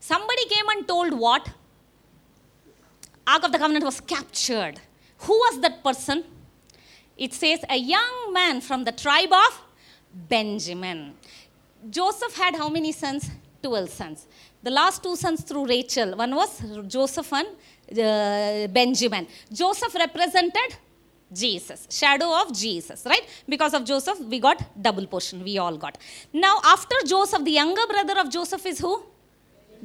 Somebody 0.00 0.44
came 0.48 0.68
and 0.68 0.88
told 0.88 1.12
what? 1.12 1.48
Ark 3.26 3.44
of 3.44 3.52
the 3.52 3.58
Covenant 3.58 3.84
was 3.84 4.00
captured. 4.00 4.80
Who 5.18 5.32
was 5.32 5.60
that 5.60 5.82
person? 5.82 6.24
It 7.16 7.32
says 7.34 7.60
a 7.68 7.76
young 7.76 8.32
man 8.32 8.60
from 8.60 8.84
the 8.84 8.92
tribe 8.92 9.32
of 9.32 9.62
Benjamin. 10.12 11.14
Joseph 11.90 12.36
had 12.36 12.54
how 12.54 12.68
many 12.68 12.92
sons? 12.92 13.30
12 13.62 13.90
sons. 13.90 14.26
The 14.62 14.70
last 14.70 15.02
two 15.02 15.16
sons 15.16 15.42
through 15.42 15.66
Rachel. 15.66 16.16
One 16.16 16.34
was 16.34 16.62
Joseph 16.86 17.32
and 17.32 17.48
uh, 17.48 18.66
Benjamin. 18.68 19.26
Joseph 19.52 19.94
represented 19.94 20.76
Jesus, 21.32 21.88
shadow 21.90 22.40
of 22.40 22.52
Jesus, 22.56 23.04
right? 23.04 23.26
Because 23.48 23.74
of 23.74 23.84
Joseph, 23.84 24.20
we 24.20 24.38
got 24.38 24.62
double 24.80 25.06
portion. 25.06 25.42
We 25.42 25.58
all 25.58 25.76
got. 25.76 25.98
Now, 26.32 26.60
after 26.64 26.94
Joseph, 27.04 27.44
the 27.44 27.50
younger 27.50 27.86
brother 27.88 28.20
of 28.20 28.30
Joseph 28.30 28.64
is 28.66 28.78
who? 28.78 29.02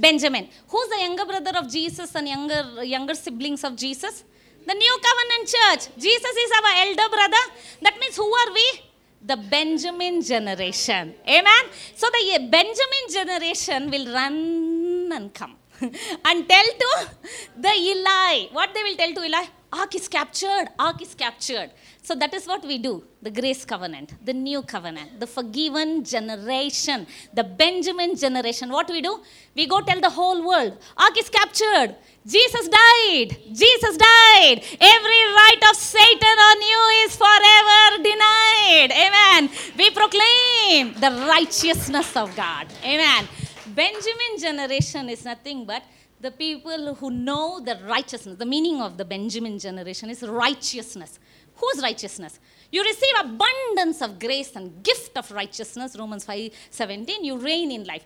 Benjamin. 0.06 0.48
Who's 0.68 0.90
the 0.94 1.00
younger 1.06 1.26
brother 1.26 1.54
of 1.60 1.66
Jesus 1.78 2.14
and 2.16 2.28
younger, 2.28 2.84
younger 2.84 3.16
siblings 3.16 3.64
of 3.64 3.76
Jesus? 3.76 4.24
The 4.66 4.74
New 4.74 4.96
Covenant 5.08 5.44
Church. 5.56 5.84
Jesus 5.98 6.36
is 6.44 6.52
our 6.60 6.72
elder 6.86 7.10
brother. 7.16 7.44
That 7.82 7.96
means 8.00 8.16
who 8.16 8.30
are 8.42 8.52
we? 8.60 8.68
The 9.32 9.38
Benjamin 9.38 10.22
generation. 10.22 11.14
Amen. 11.28 11.64
So 11.96 12.08
the 12.16 12.24
eh, 12.36 12.48
Benjamin 12.58 13.06
generation 13.18 13.92
will 13.92 14.14
run 14.14 15.12
and 15.18 15.34
come 15.34 15.56
and 15.82 16.50
tell 16.50 16.70
to 16.84 16.92
the 17.58 17.74
Eli. 17.92 18.48
What 18.52 18.74
they 18.74 18.84
will 18.84 18.96
tell 18.96 19.14
to 19.14 19.24
Eli? 19.24 19.46
Ark 19.74 19.96
is 19.96 20.08
captured. 20.08 20.68
Ark 20.78 21.02
is 21.02 21.16
captured. 21.16 21.72
So 22.04 22.14
that 22.16 22.34
is 22.34 22.46
what 22.46 22.66
we 22.66 22.78
do. 22.78 23.04
The 23.22 23.32
grace 23.32 23.64
covenant, 23.64 24.14
the 24.26 24.34
new 24.34 24.62
covenant, 24.64 25.20
the 25.20 25.28
forgiven 25.28 26.04
generation, 26.04 27.08
the 27.34 27.44
Benjamin 27.44 28.16
generation. 28.16 28.70
What 28.70 28.90
we 28.90 29.02
do? 29.02 29.22
We 29.56 29.68
go 29.68 29.80
tell 29.80 30.02
the 30.02 30.10
whole 30.10 30.46
world. 30.46 30.78
Ark 30.98 31.18
is 31.18 31.30
captured. 31.30 31.96
Jesus 32.26 32.68
died. 32.68 33.38
Jesus 33.54 33.98
died. 33.98 34.62
Every 34.80 35.22
right 35.42 35.62
of 35.70 35.76
Satan 35.78 36.38
on 36.50 36.62
you 36.62 36.82
is 37.06 37.16
forever 37.16 38.04
denied. 38.04 38.92
Amen. 38.92 39.50
We 39.78 39.90
proclaim 39.92 40.94
the 41.00 41.26
righteousness 41.28 42.16
of 42.18 42.36
God. 42.36 42.68
Amen. 42.84 43.28
Benjamin 43.68 44.38
generation 44.38 45.08
is 45.10 45.24
nothing 45.24 45.66
but 45.66 45.82
the 46.22 46.32
people 46.32 46.94
who 46.96 47.10
know 47.10 47.60
the 47.60 47.80
righteousness. 47.86 48.38
The 48.38 48.46
meaning 48.46 48.82
of 48.82 48.98
the 48.98 49.06
Benjamin 49.06 49.58
generation 49.58 50.10
is 50.10 50.22
righteousness. 50.24 51.20
Whose 51.56 51.82
righteousness? 51.82 52.40
You 52.72 52.84
receive 52.84 53.14
abundance 53.20 54.02
of 54.02 54.20
grace 54.20 54.56
and 54.56 54.84
gift 54.84 55.18
of 55.18 55.32
righteousness. 55.32 55.96
Romans 55.98 56.26
5 56.26 56.52
17. 56.70 57.24
You 57.24 57.38
reign 57.38 57.72
in 57.72 57.84
life. 57.86 58.06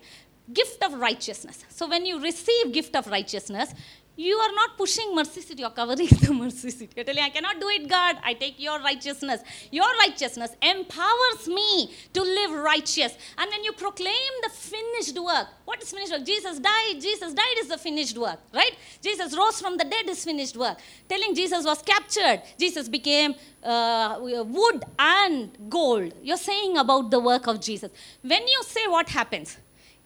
Gift 0.52 0.82
of 0.82 0.94
righteousness. 0.94 1.64
So 1.68 1.88
when 1.88 2.06
you 2.06 2.20
receive 2.20 2.72
gift 2.72 2.96
of 2.96 3.06
righteousness, 3.06 3.74
you 4.16 4.34
are 4.36 4.52
not 4.52 4.78
pushing 4.78 5.14
mercy 5.14 5.42
seat, 5.42 5.58
you 5.58 5.66
are 5.66 5.70
covering 5.70 6.08
the 6.08 6.32
mercy 6.42 6.70
seat. 6.70 6.92
You're 6.96 7.04
telling, 7.04 7.22
I 7.22 7.28
cannot 7.28 7.60
do 7.60 7.68
it, 7.68 7.86
God. 7.86 8.16
I 8.24 8.32
take 8.32 8.58
your 8.58 8.80
righteousness. 8.80 9.42
Your 9.70 9.86
righteousness 10.00 10.56
empowers 10.62 11.46
me 11.46 11.92
to 12.14 12.22
live 12.22 12.52
righteous. 12.52 13.14
And 13.36 13.50
when 13.50 13.62
you 13.62 13.72
proclaim 13.72 14.32
the 14.42 14.48
finished 14.48 15.18
work, 15.18 15.48
what 15.66 15.82
is 15.82 15.90
finished 15.90 16.12
work? 16.12 16.24
Jesus 16.24 16.58
died. 16.58 16.94
Jesus 17.00 17.34
died 17.34 17.56
is 17.58 17.68
the 17.68 17.76
finished 17.76 18.16
work, 18.16 18.40
right? 18.54 18.72
Jesus 19.02 19.36
rose 19.36 19.60
from 19.60 19.76
the 19.76 19.84
dead 19.84 20.08
is 20.08 20.24
finished 20.24 20.56
work. 20.56 20.78
Telling 21.08 21.34
Jesus 21.34 21.64
was 21.64 21.82
captured. 21.82 22.40
Jesus 22.58 22.88
became 22.88 23.34
uh, 23.62 24.18
wood 24.18 24.82
and 24.98 25.50
gold. 25.68 26.14
You're 26.22 26.38
saying 26.38 26.78
about 26.78 27.10
the 27.10 27.20
work 27.20 27.46
of 27.48 27.60
Jesus. 27.60 27.90
When 28.22 28.48
you 28.48 28.62
say 28.62 28.86
what 28.86 29.10
happens, 29.10 29.58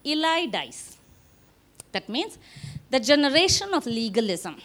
Eli 0.04 0.46
dies. 0.46 0.96
That 1.92 2.08
means 2.08 2.38
the 2.90 3.00
generation 3.00 3.72
of 3.72 3.86
legalism, 3.86 4.56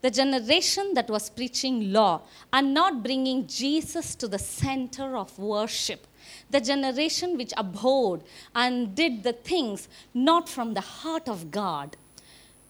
the 0.00 0.10
generation 0.10 0.94
that 0.94 1.10
was 1.10 1.28
preaching 1.28 1.92
law 1.92 2.22
and 2.52 2.72
not 2.72 3.02
bringing 3.02 3.46
Jesus 3.46 4.14
to 4.14 4.28
the 4.28 4.38
center 4.38 5.16
of 5.16 5.36
worship, 5.38 6.06
the 6.50 6.60
generation 6.60 7.36
which 7.36 7.52
abhorred 7.56 8.22
and 8.54 8.94
did 8.94 9.22
the 9.22 9.32
things 9.32 9.88
not 10.14 10.48
from 10.48 10.74
the 10.74 10.80
heart 10.80 11.28
of 11.28 11.50
God. 11.50 11.96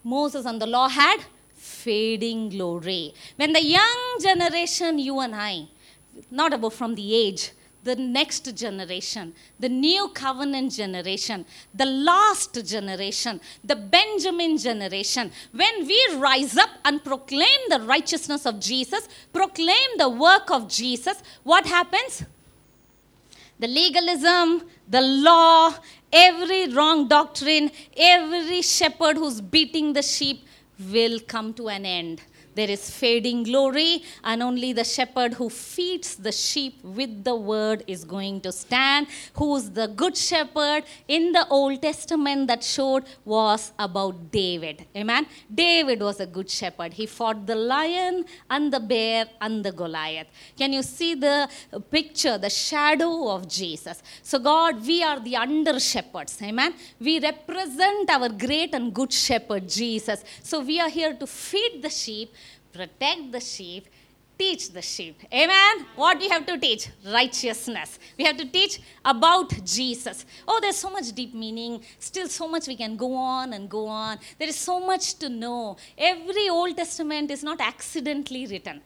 Moses 0.03 0.47
and 0.47 0.61
the 0.61 0.67
law 0.67 0.89
had 0.89 1.19
fading 1.53 2.49
glory. 2.51 3.13
When 3.37 3.53
the 3.53 3.63
young 3.63 4.19
generation, 4.21 4.99
you 4.99 5.21
and 5.21 5.35
I, 5.35 5.67
not 6.31 6.55
about 6.55 6.73
from 6.73 6.95
the 6.95 7.15
age, 7.15 7.51
the 7.87 7.97
next 7.97 8.55
generation, 8.55 9.33
the 9.61 9.69
new 9.69 10.09
covenant 10.09 10.73
generation, 10.73 11.47
the 11.73 11.87
last 11.87 12.53
generation, 12.67 13.41
the 13.65 13.77
Benjamin 13.77 14.59
generation, 14.59 15.31
when 15.53 15.87
we 15.87 16.01
rise 16.17 16.57
up 16.57 16.71
and 16.85 17.03
proclaim 17.03 17.61
the 17.69 17.81
righteousness 17.81 18.45
of 18.45 18.61
Jesus, 18.61 19.09
proclaim 19.33 19.91
the 19.97 20.09
work 20.09 20.51
of 20.51 20.69
Jesus, 20.69 21.23
what 21.45 21.65
happens? 21.65 22.25
The 23.59 23.69
legalism, 23.69 24.63
the 24.89 25.01
law, 25.01 25.75
every 26.13 26.69
wrong 26.69 27.09
doctrine, 27.09 27.71
every 27.97 28.63
shepherd 28.63 29.17
who's 29.17 29.41
beating 29.41 29.93
the 29.93 30.03
sheep 30.03 30.45
will 30.93 31.21
come 31.21 31.55
to 31.55 31.69
an 31.69 31.87
end 31.87 32.21
there 32.57 32.71
is 32.71 32.91
fading 32.91 33.43
glory, 33.45 34.03
and 34.25 34.43
only 34.43 34.73
the 34.73 34.85
shepherd 34.97 35.35
who 35.35 35.49
feeds 35.51 36.17
the 36.17 36.33
sheep 36.33 36.83
with 36.83 37.23
the 37.23 37.37
word 37.37 37.85
is 37.87 38.03
going 38.05 38.41
to 38.41 38.51
stand. 38.51 39.07
Who's 39.35 39.71
the 39.71 39.89
good 39.89 40.17
shepherd 40.17 40.85
in 41.07 41.33
the 41.33 41.47
Old 41.49 41.83
Testament 41.83 42.49
that 42.49 42.65
showed 42.65 43.05
was 43.25 43.73
about 43.79 44.31
David. 44.31 44.87
Amen. 44.97 45.27
David 45.53 46.01
was 46.01 46.19
a 46.21 46.27
good 46.27 46.51
shepherd. 46.51 46.95
He 46.95 47.07
fought 47.07 47.47
the 47.47 47.55
lion 47.55 48.25
and 48.51 48.73
the 48.73 48.81
bear 48.81 49.27
and 49.41 49.65
the 49.65 49.73
Goliath. 49.73 50.29
Can 50.57 50.73
you 50.73 50.83
see 50.83 51.15
the 51.15 51.49
picture, 51.91 52.39
the 52.39 52.51
shadow 52.51 53.29
of 53.29 53.49
Jesus? 53.49 54.03
So, 54.23 54.39
God, 54.39 54.87
we 54.87 55.03
are 55.03 55.21
the 55.21 55.37
under 55.37 55.79
shepherds. 55.79 56.39
Amen. 56.43 56.75
We 56.99 57.21
represent 57.21 58.09
our 58.11 58.31
great 58.31 58.75
and 58.75 58.95
good 58.95 59.13
shepherd, 59.13 59.69
Jesus. 59.69 60.25
So, 60.43 60.61
we 60.61 60.81
are 60.81 60.89
here 60.89 61.15
to 61.15 61.27
feed 61.27 61.83
the 61.83 61.91
sheep 61.91 62.33
protect 62.77 63.33
the 63.33 63.41
sheep, 63.41 63.87
teach 64.39 64.71
the 64.71 64.83
sheep. 64.83 65.21
Amen. 65.33 65.87
What 65.95 66.19
we 66.19 66.29
have 66.29 66.45
to 66.47 66.59
teach? 66.59 66.89
Righteousness. 67.05 67.99
We 68.19 68.25
have 68.25 68.37
to 68.37 68.45
teach 68.47 68.81
about 69.05 69.65
Jesus. 69.65 70.27
Oh, 70.47 70.59
there's 70.61 70.77
so 70.77 70.91
much 70.91 71.13
deep 71.13 71.35
meaning. 71.35 71.83
Still, 71.99 72.29
so 72.29 72.47
much 72.47 72.67
we 72.67 72.77
can 72.77 72.97
go 72.97 73.15
on 73.15 73.53
and 73.53 73.69
go 73.69 73.87
on. 73.87 74.19
There 74.39 74.49
is 74.49 74.57
so 74.57 74.79
much 74.79 75.15
to 75.21 75.29
know. 75.29 75.77
Every 75.97 76.49
Old 76.49 76.77
Testament 76.77 77.31
is 77.31 77.43
not 77.43 77.61
accidentally 77.61 78.47
written. 78.47 78.83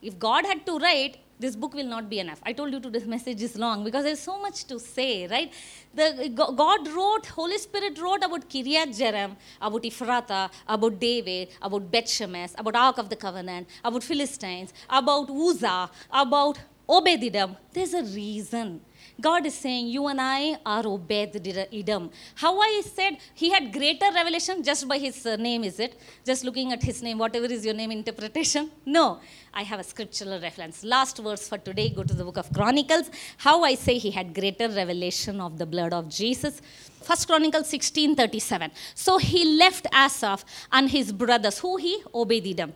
If 0.00 0.18
God 0.18 0.44
had 0.46 0.64
to 0.66 0.78
write, 0.78 1.18
this 1.42 1.56
book 1.56 1.74
will 1.74 1.90
not 1.96 2.08
be 2.08 2.18
enough. 2.20 2.40
I 2.44 2.52
told 2.52 2.72
you 2.72 2.80
to 2.80 2.90
this 2.96 3.04
message 3.04 3.42
is 3.42 3.56
long 3.58 3.84
because 3.84 4.04
there's 4.04 4.20
so 4.20 4.40
much 4.40 4.64
to 4.70 4.78
say, 4.78 5.26
right? 5.26 5.52
The, 5.94 6.32
God 6.34 6.88
wrote, 6.88 7.26
Holy 7.26 7.58
Spirit 7.58 8.00
wrote 8.00 8.24
about 8.24 8.48
Kiryat 8.48 8.90
Jearim, 8.98 9.36
about 9.60 9.82
Ephrathah, 9.82 10.50
about 10.66 10.98
David, 10.98 11.48
about 11.60 11.90
Beth 11.90 12.04
Shemesh, 12.04 12.54
about 12.58 12.76
Ark 12.76 12.98
of 12.98 13.08
the 13.08 13.16
Covenant, 13.16 13.68
about 13.84 14.02
Philistines, 14.02 14.72
about 14.88 15.28
Uzzah, 15.28 15.90
about 16.10 16.58
Obed-Edom, 16.88 17.56
there's 17.72 17.94
a 17.94 18.02
reason. 18.02 18.80
God 19.20 19.46
is 19.46 19.54
saying, 19.54 19.88
You 19.88 20.06
and 20.06 20.20
I 20.20 20.58
are 20.64 20.86
Obed-Edom. 20.86 22.10
How 22.34 22.58
I 22.60 22.82
said 22.84 23.18
he 23.34 23.50
had 23.50 23.72
greater 23.72 24.06
revelation 24.14 24.62
just 24.62 24.88
by 24.88 24.98
his 24.98 25.24
name, 25.24 25.64
is 25.64 25.78
it? 25.78 25.98
Just 26.24 26.44
looking 26.44 26.72
at 26.72 26.82
his 26.82 27.02
name, 27.02 27.18
whatever 27.18 27.46
is 27.46 27.64
your 27.64 27.74
name 27.74 27.90
interpretation? 27.90 28.70
No. 28.84 29.20
I 29.54 29.62
have 29.64 29.80
a 29.80 29.84
scriptural 29.84 30.40
reference. 30.40 30.82
Last 30.82 31.18
verse 31.18 31.46
for 31.46 31.58
today, 31.58 31.90
go 31.90 32.02
to 32.02 32.14
the 32.14 32.24
book 32.24 32.38
of 32.38 32.50
Chronicles. 32.52 33.10
How 33.36 33.62
I 33.64 33.74
say 33.74 33.98
he 33.98 34.10
had 34.10 34.34
greater 34.34 34.68
revelation 34.68 35.40
of 35.40 35.58
the 35.58 35.66
blood 35.66 35.92
of 35.92 36.08
Jesus. 36.08 36.62
First 37.02 37.26
Chronicles 37.26 37.68
16:37. 37.68 38.70
So 38.94 39.18
he 39.18 39.44
left 39.58 39.86
Asaph 39.92 40.44
and 40.72 40.90
his 40.90 41.12
brothers, 41.12 41.58
who 41.58 41.76
he 41.76 42.02
Obed-Edom 42.14 42.72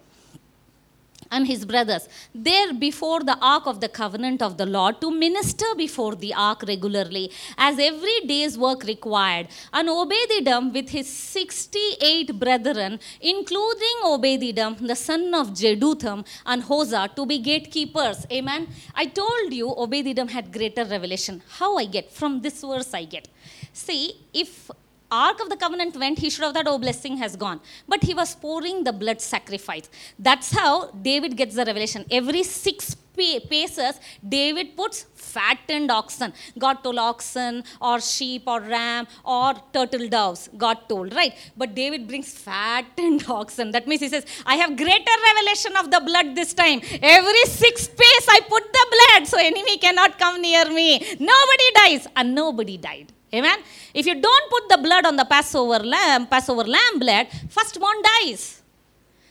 and 1.30 1.46
his 1.46 1.64
brothers 1.64 2.08
there 2.34 2.72
before 2.72 3.20
the 3.20 3.36
ark 3.40 3.66
of 3.66 3.80
the 3.80 3.88
covenant 3.88 4.42
of 4.42 4.56
the 4.58 4.66
Lord 4.66 5.00
to 5.00 5.10
minister 5.10 5.66
before 5.76 6.14
the 6.14 6.32
ark 6.34 6.62
regularly 6.66 7.30
as 7.56 7.78
every 7.78 8.20
day's 8.26 8.56
work 8.56 8.84
required. 8.84 9.48
And 9.72 9.88
Obed-Edom 9.88 10.72
with 10.72 10.88
his 10.90 11.08
68 11.08 12.38
brethren, 12.38 12.98
including 13.20 13.96
Obed-Edom, 14.04 14.76
the 14.86 14.96
son 14.96 15.34
of 15.34 15.50
Jeduthun 15.50 16.26
and 16.44 16.62
Hosah, 16.62 17.14
to 17.16 17.26
be 17.26 17.38
gatekeepers. 17.38 18.26
Amen. 18.30 18.68
I 18.94 19.06
told 19.06 19.52
you 19.52 19.74
Obed-Edom 19.74 20.28
had 20.28 20.52
greater 20.52 20.84
revelation. 20.84 21.42
How 21.58 21.76
I 21.76 21.86
get? 21.86 22.12
From 22.12 22.40
this 22.40 22.60
verse 22.62 22.92
I 22.94 23.04
get. 23.04 23.28
See, 23.72 24.16
if 24.32 24.70
Ark 25.10 25.40
of 25.40 25.48
the 25.48 25.56
Covenant 25.56 25.96
went, 25.96 26.18
he 26.18 26.30
should 26.30 26.44
have 26.44 26.54
thought, 26.54 26.66
oh, 26.66 26.78
blessing 26.78 27.16
has 27.18 27.36
gone. 27.36 27.60
But 27.88 28.02
he 28.02 28.14
was 28.14 28.34
pouring 28.34 28.84
the 28.84 28.92
blood 28.92 29.20
sacrifice. 29.20 29.88
That's 30.18 30.50
how 30.52 30.90
David 30.90 31.36
gets 31.36 31.54
the 31.54 31.64
revelation. 31.64 32.04
Every 32.10 32.42
six 32.42 32.96
paces, 33.16 33.98
David 34.26 34.76
puts 34.76 35.06
fattened 35.14 35.90
oxen. 35.90 36.32
God 36.58 36.82
told 36.82 36.98
oxen 36.98 37.64
or 37.80 38.00
sheep 38.00 38.42
or 38.46 38.60
ram 38.60 39.06
or 39.24 39.54
turtle 39.72 40.08
doves. 40.08 40.48
God 40.56 40.88
told, 40.88 41.14
right? 41.14 41.34
But 41.56 41.74
David 41.74 42.06
brings 42.06 42.32
fattened 42.36 43.24
oxen. 43.28 43.70
That 43.70 43.86
means 43.86 44.02
he 44.02 44.08
says, 44.08 44.26
I 44.44 44.56
have 44.56 44.76
greater 44.76 45.16
revelation 45.34 45.76
of 45.76 45.90
the 45.90 46.00
blood 46.00 46.34
this 46.34 46.52
time. 46.52 46.80
Every 47.02 47.44
six 47.46 47.88
pace 47.88 48.26
I 48.28 48.40
put 48.48 48.64
the 48.72 48.86
blood 48.96 49.26
so 49.26 49.38
enemy 49.38 49.78
cannot 49.78 50.18
come 50.18 50.40
near 50.42 50.68
me. 50.68 50.98
Nobody 51.18 51.70
dies. 51.74 52.06
And 52.16 52.34
nobody 52.34 52.76
died. 52.76 53.12
Amen. 53.34 53.58
If 53.92 54.06
you 54.06 54.20
don't 54.20 54.50
put 54.50 54.68
the 54.68 54.78
blood 54.78 55.04
on 55.06 55.16
the 55.16 55.24
Passover 55.24 55.84
lamb, 55.84 56.26
Passover 56.26 56.64
lamb 56.64 56.98
blood, 56.98 57.26
first 57.48 57.78
one 57.80 58.00
dies. 58.02 58.62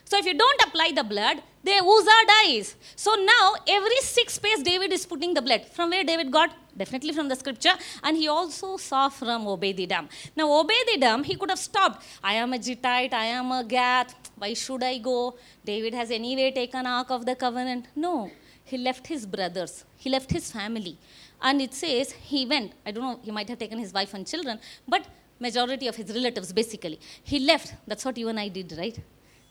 So 0.04 0.18
if 0.18 0.26
you 0.26 0.38
don't 0.38 0.62
apply 0.68 0.92
the 0.94 1.04
blood, 1.04 1.42
the 1.64 1.72
Uzzah 1.72 2.26
dies. 2.28 2.76
So 2.96 3.16
now 3.16 3.56
every 3.68 3.98
six 4.02 4.38
pace 4.38 4.62
David 4.62 4.94
is 4.94 5.06
putting 5.06 5.34
the 5.34 5.42
blood. 5.42 5.66
From 5.66 5.90
where 5.90 6.04
David 6.04 6.32
got? 6.32 6.52
Definitely 6.78 7.14
from 7.14 7.28
the 7.28 7.36
scripture. 7.36 7.74
And 8.04 8.16
he 8.16 8.28
also 8.28 8.78
saw 8.78 9.10
from 9.10 9.48
Obed-Edom. 9.48 10.10
Now 10.36 10.52
Obed-Edom, 10.52 11.24
he 11.24 11.36
could 11.36 11.50
have 11.50 11.58
stopped. 11.58 12.06
I 12.24 12.34
am 12.34 12.54
a 12.54 12.60
Gittite, 12.60 13.14
I 13.14 13.26
am 13.26 13.52
a 13.52 13.64
Gath. 13.64 14.14
Why 14.36 14.54
should 14.54 14.84
I 14.84 15.00
go? 15.00 15.38
David 15.64 15.96
has 15.96 16.12
anyway 16.12 16.52
taken 16.52 16.86
Ark 16.86 17.10
of 17.10 17.26
the 17.26 17.36
Covenant. 17.36 17.88
No. 17.96 18.30
He 18.64 18.78
left 18.78 19.08
his 19.08 19.26
brothers. 19.26 19.86
He 19.98 20.10
left 20.10 20.32
his 20.32 20.52
family. 20.52 20.98
And 21.46 21.62
it 21.62 21.74
says 21.76 22.12
he 22.12 22.46
went. 22.48 22.74
I 22.86 22.92
don't 22.92 23.04
know, 23.04 23.20
he 23.24 23.32
might 23.32 23.48
have 23.50 23.60
taken 23.60 23.78
his 23.78 23.94
wife 23.94 24.16
and 24.16 24.26
children, 24.26 24.60
but 24.88 25.06
majority 25.40 25.88
of 25.88 25.96
his 25.96 26.10
relatives 26.18 26.52
basically. 26.52 27.00
He 27.24 27.40
left. 27.40 27.76
That's 27.86 28.04
what 28.04 28.18
you 28.18 28.30
and 28.30 28.40
I 28.40 28.48
did, 28.48 28.74
right? 28.78 28.98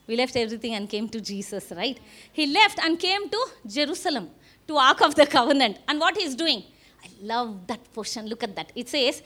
We 0.08 0.16
left 0.16 0.34
everything 0.36 0.74
and 0.74 0.90
came 0.90 1.08
to 1.10 1.20
Jesus, 1.20 1.72
right? 1.74 1.98
He 2.32 2.46
left 2.46 2.80
and 2.84 2.98
came 2.98 3.30
to 3.30 3.40
Jerusalem, 3.64 4.30
to 4.66 4.76
Ark 4.76 5.02
of 5.02 5.14
the 5.14 5.24
Covenant. 5.24 5.78
And 5.86 6.00
what 6.00 6.16
he's 6.16 6.34
doing? 6.34 6.64
I 7.04 7.08
love 7.22 7.66
that 7.68 7.92
portion. 7.92 8.26
Look 8.26 8.42
at 8.42 8.56
that. 8.56 8.72
It 8.74 8.88
says, 8.88 9.22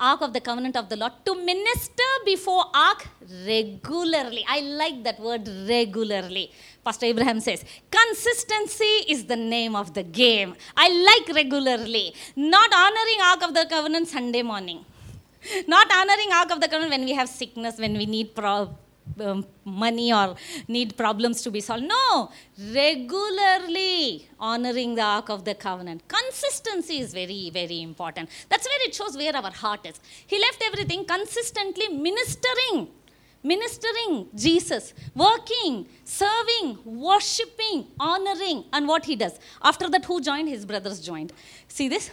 Ark 0.00 0.22
of 0.22 0.32
the 0.32 0.40
Covenant 0.40 0.76
of 0.76 0.88
the 0.88 0.96
Lord 0.96 1.12
to 1.26 1.34
minister 1.34 2.10
before 2.24 2.64
Ark 2.74 3.06
regularly. 3.46 4.44
I 4.48 4.60
like 4.60 5.04
that 5.04 5.20
word 5.20 5.46
regularly. 5.68 6.50
Pastor 6.84 7.06
Abraham 7.06 7.40
says, 7.40 7.64
consistency 7.90 9.04
is 9.08 9.26
the 9.26 9.36
name 9.36 9.76
of 9.76 9.92
the 9.92 10.02
game. 10.02 10.54
I 10.76 10.88
like 10.88 11.36
regularly. 11.36 12.14
Not 12.34 12.72
honoring 12.72 13.20
Ark 13.22 13.42
of 13.42 13.54
the 13.54 13.66
Covenant 13.68 14.08
Sunday 14.08 14.42
morning. 14.42 14.84
Not 15.68 15.92
honoring 15.92 16.32
Ark 16.32 16.50
of 16.52 16.60
the 16.60 16.68
Covenant 16.68 16.90
when 16.90 17.04
we 17.04 17.12
have 17.12 17.28
sickness, 17.28 17.78
when 17.78 17.96
we 17.96 18.06
need 18.06 18.34
pro- 18.34 18.74
um, 19.20 19.46
money 19.64 20.12
or 20.12 20.36
need 20.68 20.96
problems 20.96 21.42
to 21.42 21.50
be 21.50 21.60
solved. 21.60 21.84
No, 21.84 22.30
regularly 22.72 24.28
honoring 24.38 24.94
the 24.94 25.02
Ark 25.02 25.28
of 25.28 25.44
the 25.44 25.54
Covenant. 25.54 26.06
Consistency 26.08 26.98
is 27.00 27.12
very, 27.12 27.50
very 27.50 27.82
important. 27.82 28.28
That's 28.48 28.66
where 28.66 28.88
it 28.88 28.94
shows 28.94 29.16
where 29.16 29.34
our 29.34 29.50
heart 29.50 29.86
is. 29.86 30.00
He 30.26 30.38
left 30.38 30.62
everything 30.66 31.04
consistently 31.04 31.88
ministering. 31.88 32.88
Ministering 33.42 34.28
Jesus, 34.34 34.92
working, 35.14 35.86
serving, 36.04 36.78
worshipping, 36.84 37.86
honoring, 37.98 38.64
and 38.70 38.86
what 38.86 39.06
he 39.06 39.16
does. 39.16 39.38
After 39.62 39.88
that, 39.88 40.04
who 40.04 40.20
joined? 40.20 40.50
His 40.50 40.66
brothers 40.66 41.00
joined. 41.00 41.32
See 41.66 41.88
this? 41.88 42.10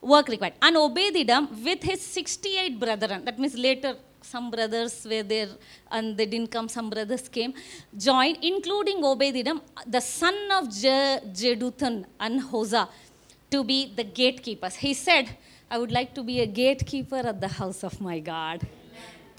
Work 0.00 0.28
required. 0.28 0.54
And 0.62 0.76
Obed-Edom 0.76 1.64
with 1.64 1.82
his 1.82 2.00
68 2.00 2.78
brethren, 2.78 3.24
that 3.24 3.36
means 3.36 3.56
later 3.56 3.96
some 4.22 4.50
brothers 4.50 5.06
were 5.08 5.22
there 5.22 5.48
and 5.90 6.16
they 6.16 6.26
didn't 6.26 6.50
come, 6.50 6.68
some 6.68 6.90
brothers 6.90 7.28
came, 7.28 7.54
joined, 7.96 8.38
including 8.42 9.04
Obed-Edom, 9.04 9.60
the 9.86 10.00
son 10.00 10.34
of 10.52 10.70
Je- 10.70 11.20
Jeduthun 11.32 12.04
and 12.18 12.40
Hosah, 12.40 12.88
to 13.50 13.64
be 13.64 13.92
the 13.94 14.04
gatekeepers. 14.04 14.76
He 14.76 14.94
said, 14.94 15.36
I 15.70 15.78
would 15.78 15.92
like 15.92 16.14
to 16.14 16.22
be 16.22 16.40
a 16.40 16.46
gatekeeper 16.46 17.16
at 17.16 17.40
the 17.40 17.48
house 17.48 17.84
of 17.84 18.00
my 18.00 18.18
God. 18.20 18.66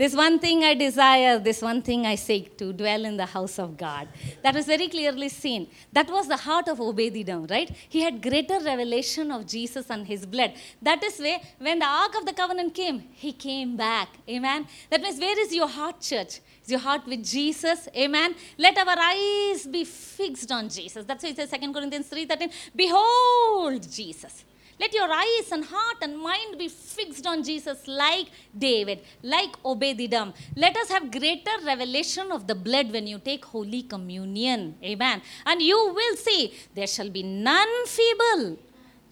This 0.02 0.16
one 0.16 0.40
thing 0.40 0.64
I 0.64 0.74
desire, 0.74 1.38
this 1.38 1.62
one 1.62 1.84
thing 1.84 2.08
I 2.08 2.16
seek 2.16 2.58
to 2.58 2.74
dwell 2.74 3.06
in 3.06 3.18
the 3.18 3.28
house 3.28 3.60
of 3.60 3.78
God. 3.78 4.08
That 4.42 4.56
was 4.56 4.66
very 4.66 4.88
clearly 4.88 5.30
seen. 5.30 5.68
That 5.94 6.10
was 6.10 6.28
the 6.28 6.38
heart 6.38 6.68
of 6.70 6.82
Obed-Edom, 6.82 7.46
right? 7.52 7.70
He 7.88 8.02
had 8.02 8.20
greater 8.20 8.60
revelation 8.60 9.30
of 9.30 9.46
Jesus 9.46 9.92
and 9.92 10.08
his 10.08 10.26
blood. 10.26 10.54
That 10.82 11.04
is 11.04 11.20
where, 11.20 11.40
when 11.60 11.78
the 11.78 11.86
Ark 11.86 12.16
of 12.18 12.26
the 12.26 12.34
Covenant 12.34 12.74
came, 12.74 13.10
he 13.12 13.32
came 13.32 13.78
back. 13.78 14.10
Amen. 14.28 14.66
That 14.90 15.02
means, 15.02 15.20
where 15.20 15.40
is 15.40 15.54
your 15.54 15.68
heart, 15.68 16.02
church? 16.02 16.40
Is 16.64 16.72
your 16.72 16.80
heart 16.80 17.06
with 17.06 17.24
Jesus? 17.24 17.88
Amen. 17.96 18.34
Let 18.58 18.80
our 18.80 18.98
eyes 18.98 19.68
be 19.68 19.84
fixed 19.84 20.52
on 20.52 20.68
Jesus. 20.68 21.06
That's 21.06 21.24
why 21.24 21.30
it 21.30 21.36
says 21.36 21.52
2 21.52 21.72
Corinthians 21.72 22.10
3:13. 22.10 22.50
Behold 22.76 23.88
Jesus. 23.92 24.46
Let 24.82 24.96
your 24.96 25.12
eyes 25.12 25.52
and 25.52 25.64
heart 25.64 25.98
and 26.02 26.18
mind 26.18 26.58
be 26.58 26.68
fixed 26.68 27.28
on 27.28 27.44
Jesus 27.44 27.88
like 27.88 28.30
David, 28.58 29.02
like 29.22 29.54
Obed-Edom. 29.64 30.34
Let 30.56 30.76
us 30.76 30.90
have 30.90 31.12
greater 31.12 31.56
revelation 31.64 32.32
of 32.32 32.48
the 32.48 32.56
blood 32.56 32.92
when 32.92 33.06
you 33.06 33.20
take 33.20 33.46
Holy 33.46 33.84
Communion. 33.84 34.76
Amen. 34.84 35.22
And 35.46 35.62
you 35.62 35.78
will 35.94 36.16
see 36.16 36.56
there 36.74 36.88
shall 36.88 37.12
be 37.12 37.22
none 37.22 37.86
feeble. 37.86 38.58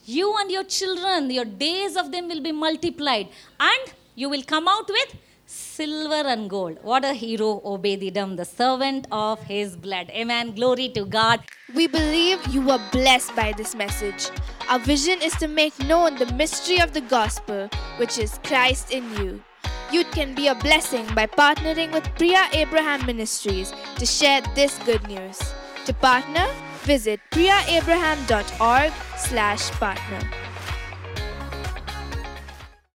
You 0.05 0.35
and 0.37 0.49
your 0.49 0.63
children, 0.63 1.29
your 1.29 1.45
days 1.45 1.95
of 1.95 2.11
them 2.11 2.29
will 2.29 2.41
be 2.41 2.51
multiplied. 2.51 3.27
And 3.59 3.93
you 4.15 4.27
will 4.27 4.41
come 4.41 4.67
out 4.67 4.89
with 4.89 5.15
silver 5.49 6.27
and 6.31 6.49
gold. 6.49 6.77
What 6.83 7.03
a 7.03 7.13
hero, 7.13 7.61
Obed-Edom, 7.63 8.35
the 8.35 8.45
servant 8.45 9.07
of 9.11 9.41
his 9.43 9.75
blood. 9.75 10.09
Amen. 10.11 10.53
Glory 10.53 10.89
to 10.89 11.05
God. 11.05 11.39
We 11.73 11.87
believe 11.87 12.45
you 12.47 12.61
were 12.61 12.79
blessed 12.91 13.35
by 13.35 13.53
this 13.57 13.73
message. 13.73 14.29
Our 14.69 14.79
vision 14.79 15.21
is 15.21 15.33
to 15.37 15.47
make 15.47 15.77
known 15.79 16.15
the 16.15 16.31
mystery 16.33 16.79
of 16.79 16.93
the 16.93 17.01
gospel, 17.01 17.69
which 17.97 18.19
is 18.19 18.39
Christ 18.43 18.91
in 18.91 19.09
you. 19.17 19.41
You 19.91 20.03
can 20.05 20.35
be 20.35 20.47
a 20.47 20.55
blessing 20.55 21.07
by 21.15 21.25
partnering 21.25 21.91
with 21.93 22.03
Priya 22.15 22.47
Abraham 22.53 23.05
Ministries 23.07 23.73
to 23.95 24.05
share 24.05 24.41
this 24.53 24.77
good 24.85 25.07
news. 25.07 25.39
To 25.85 25.93
partner, 25.93 26.47
visit 26.83 27.19
priyaabraham.org 27.31 28.93
slash 29.17 29.71
partner. 29.71 30.48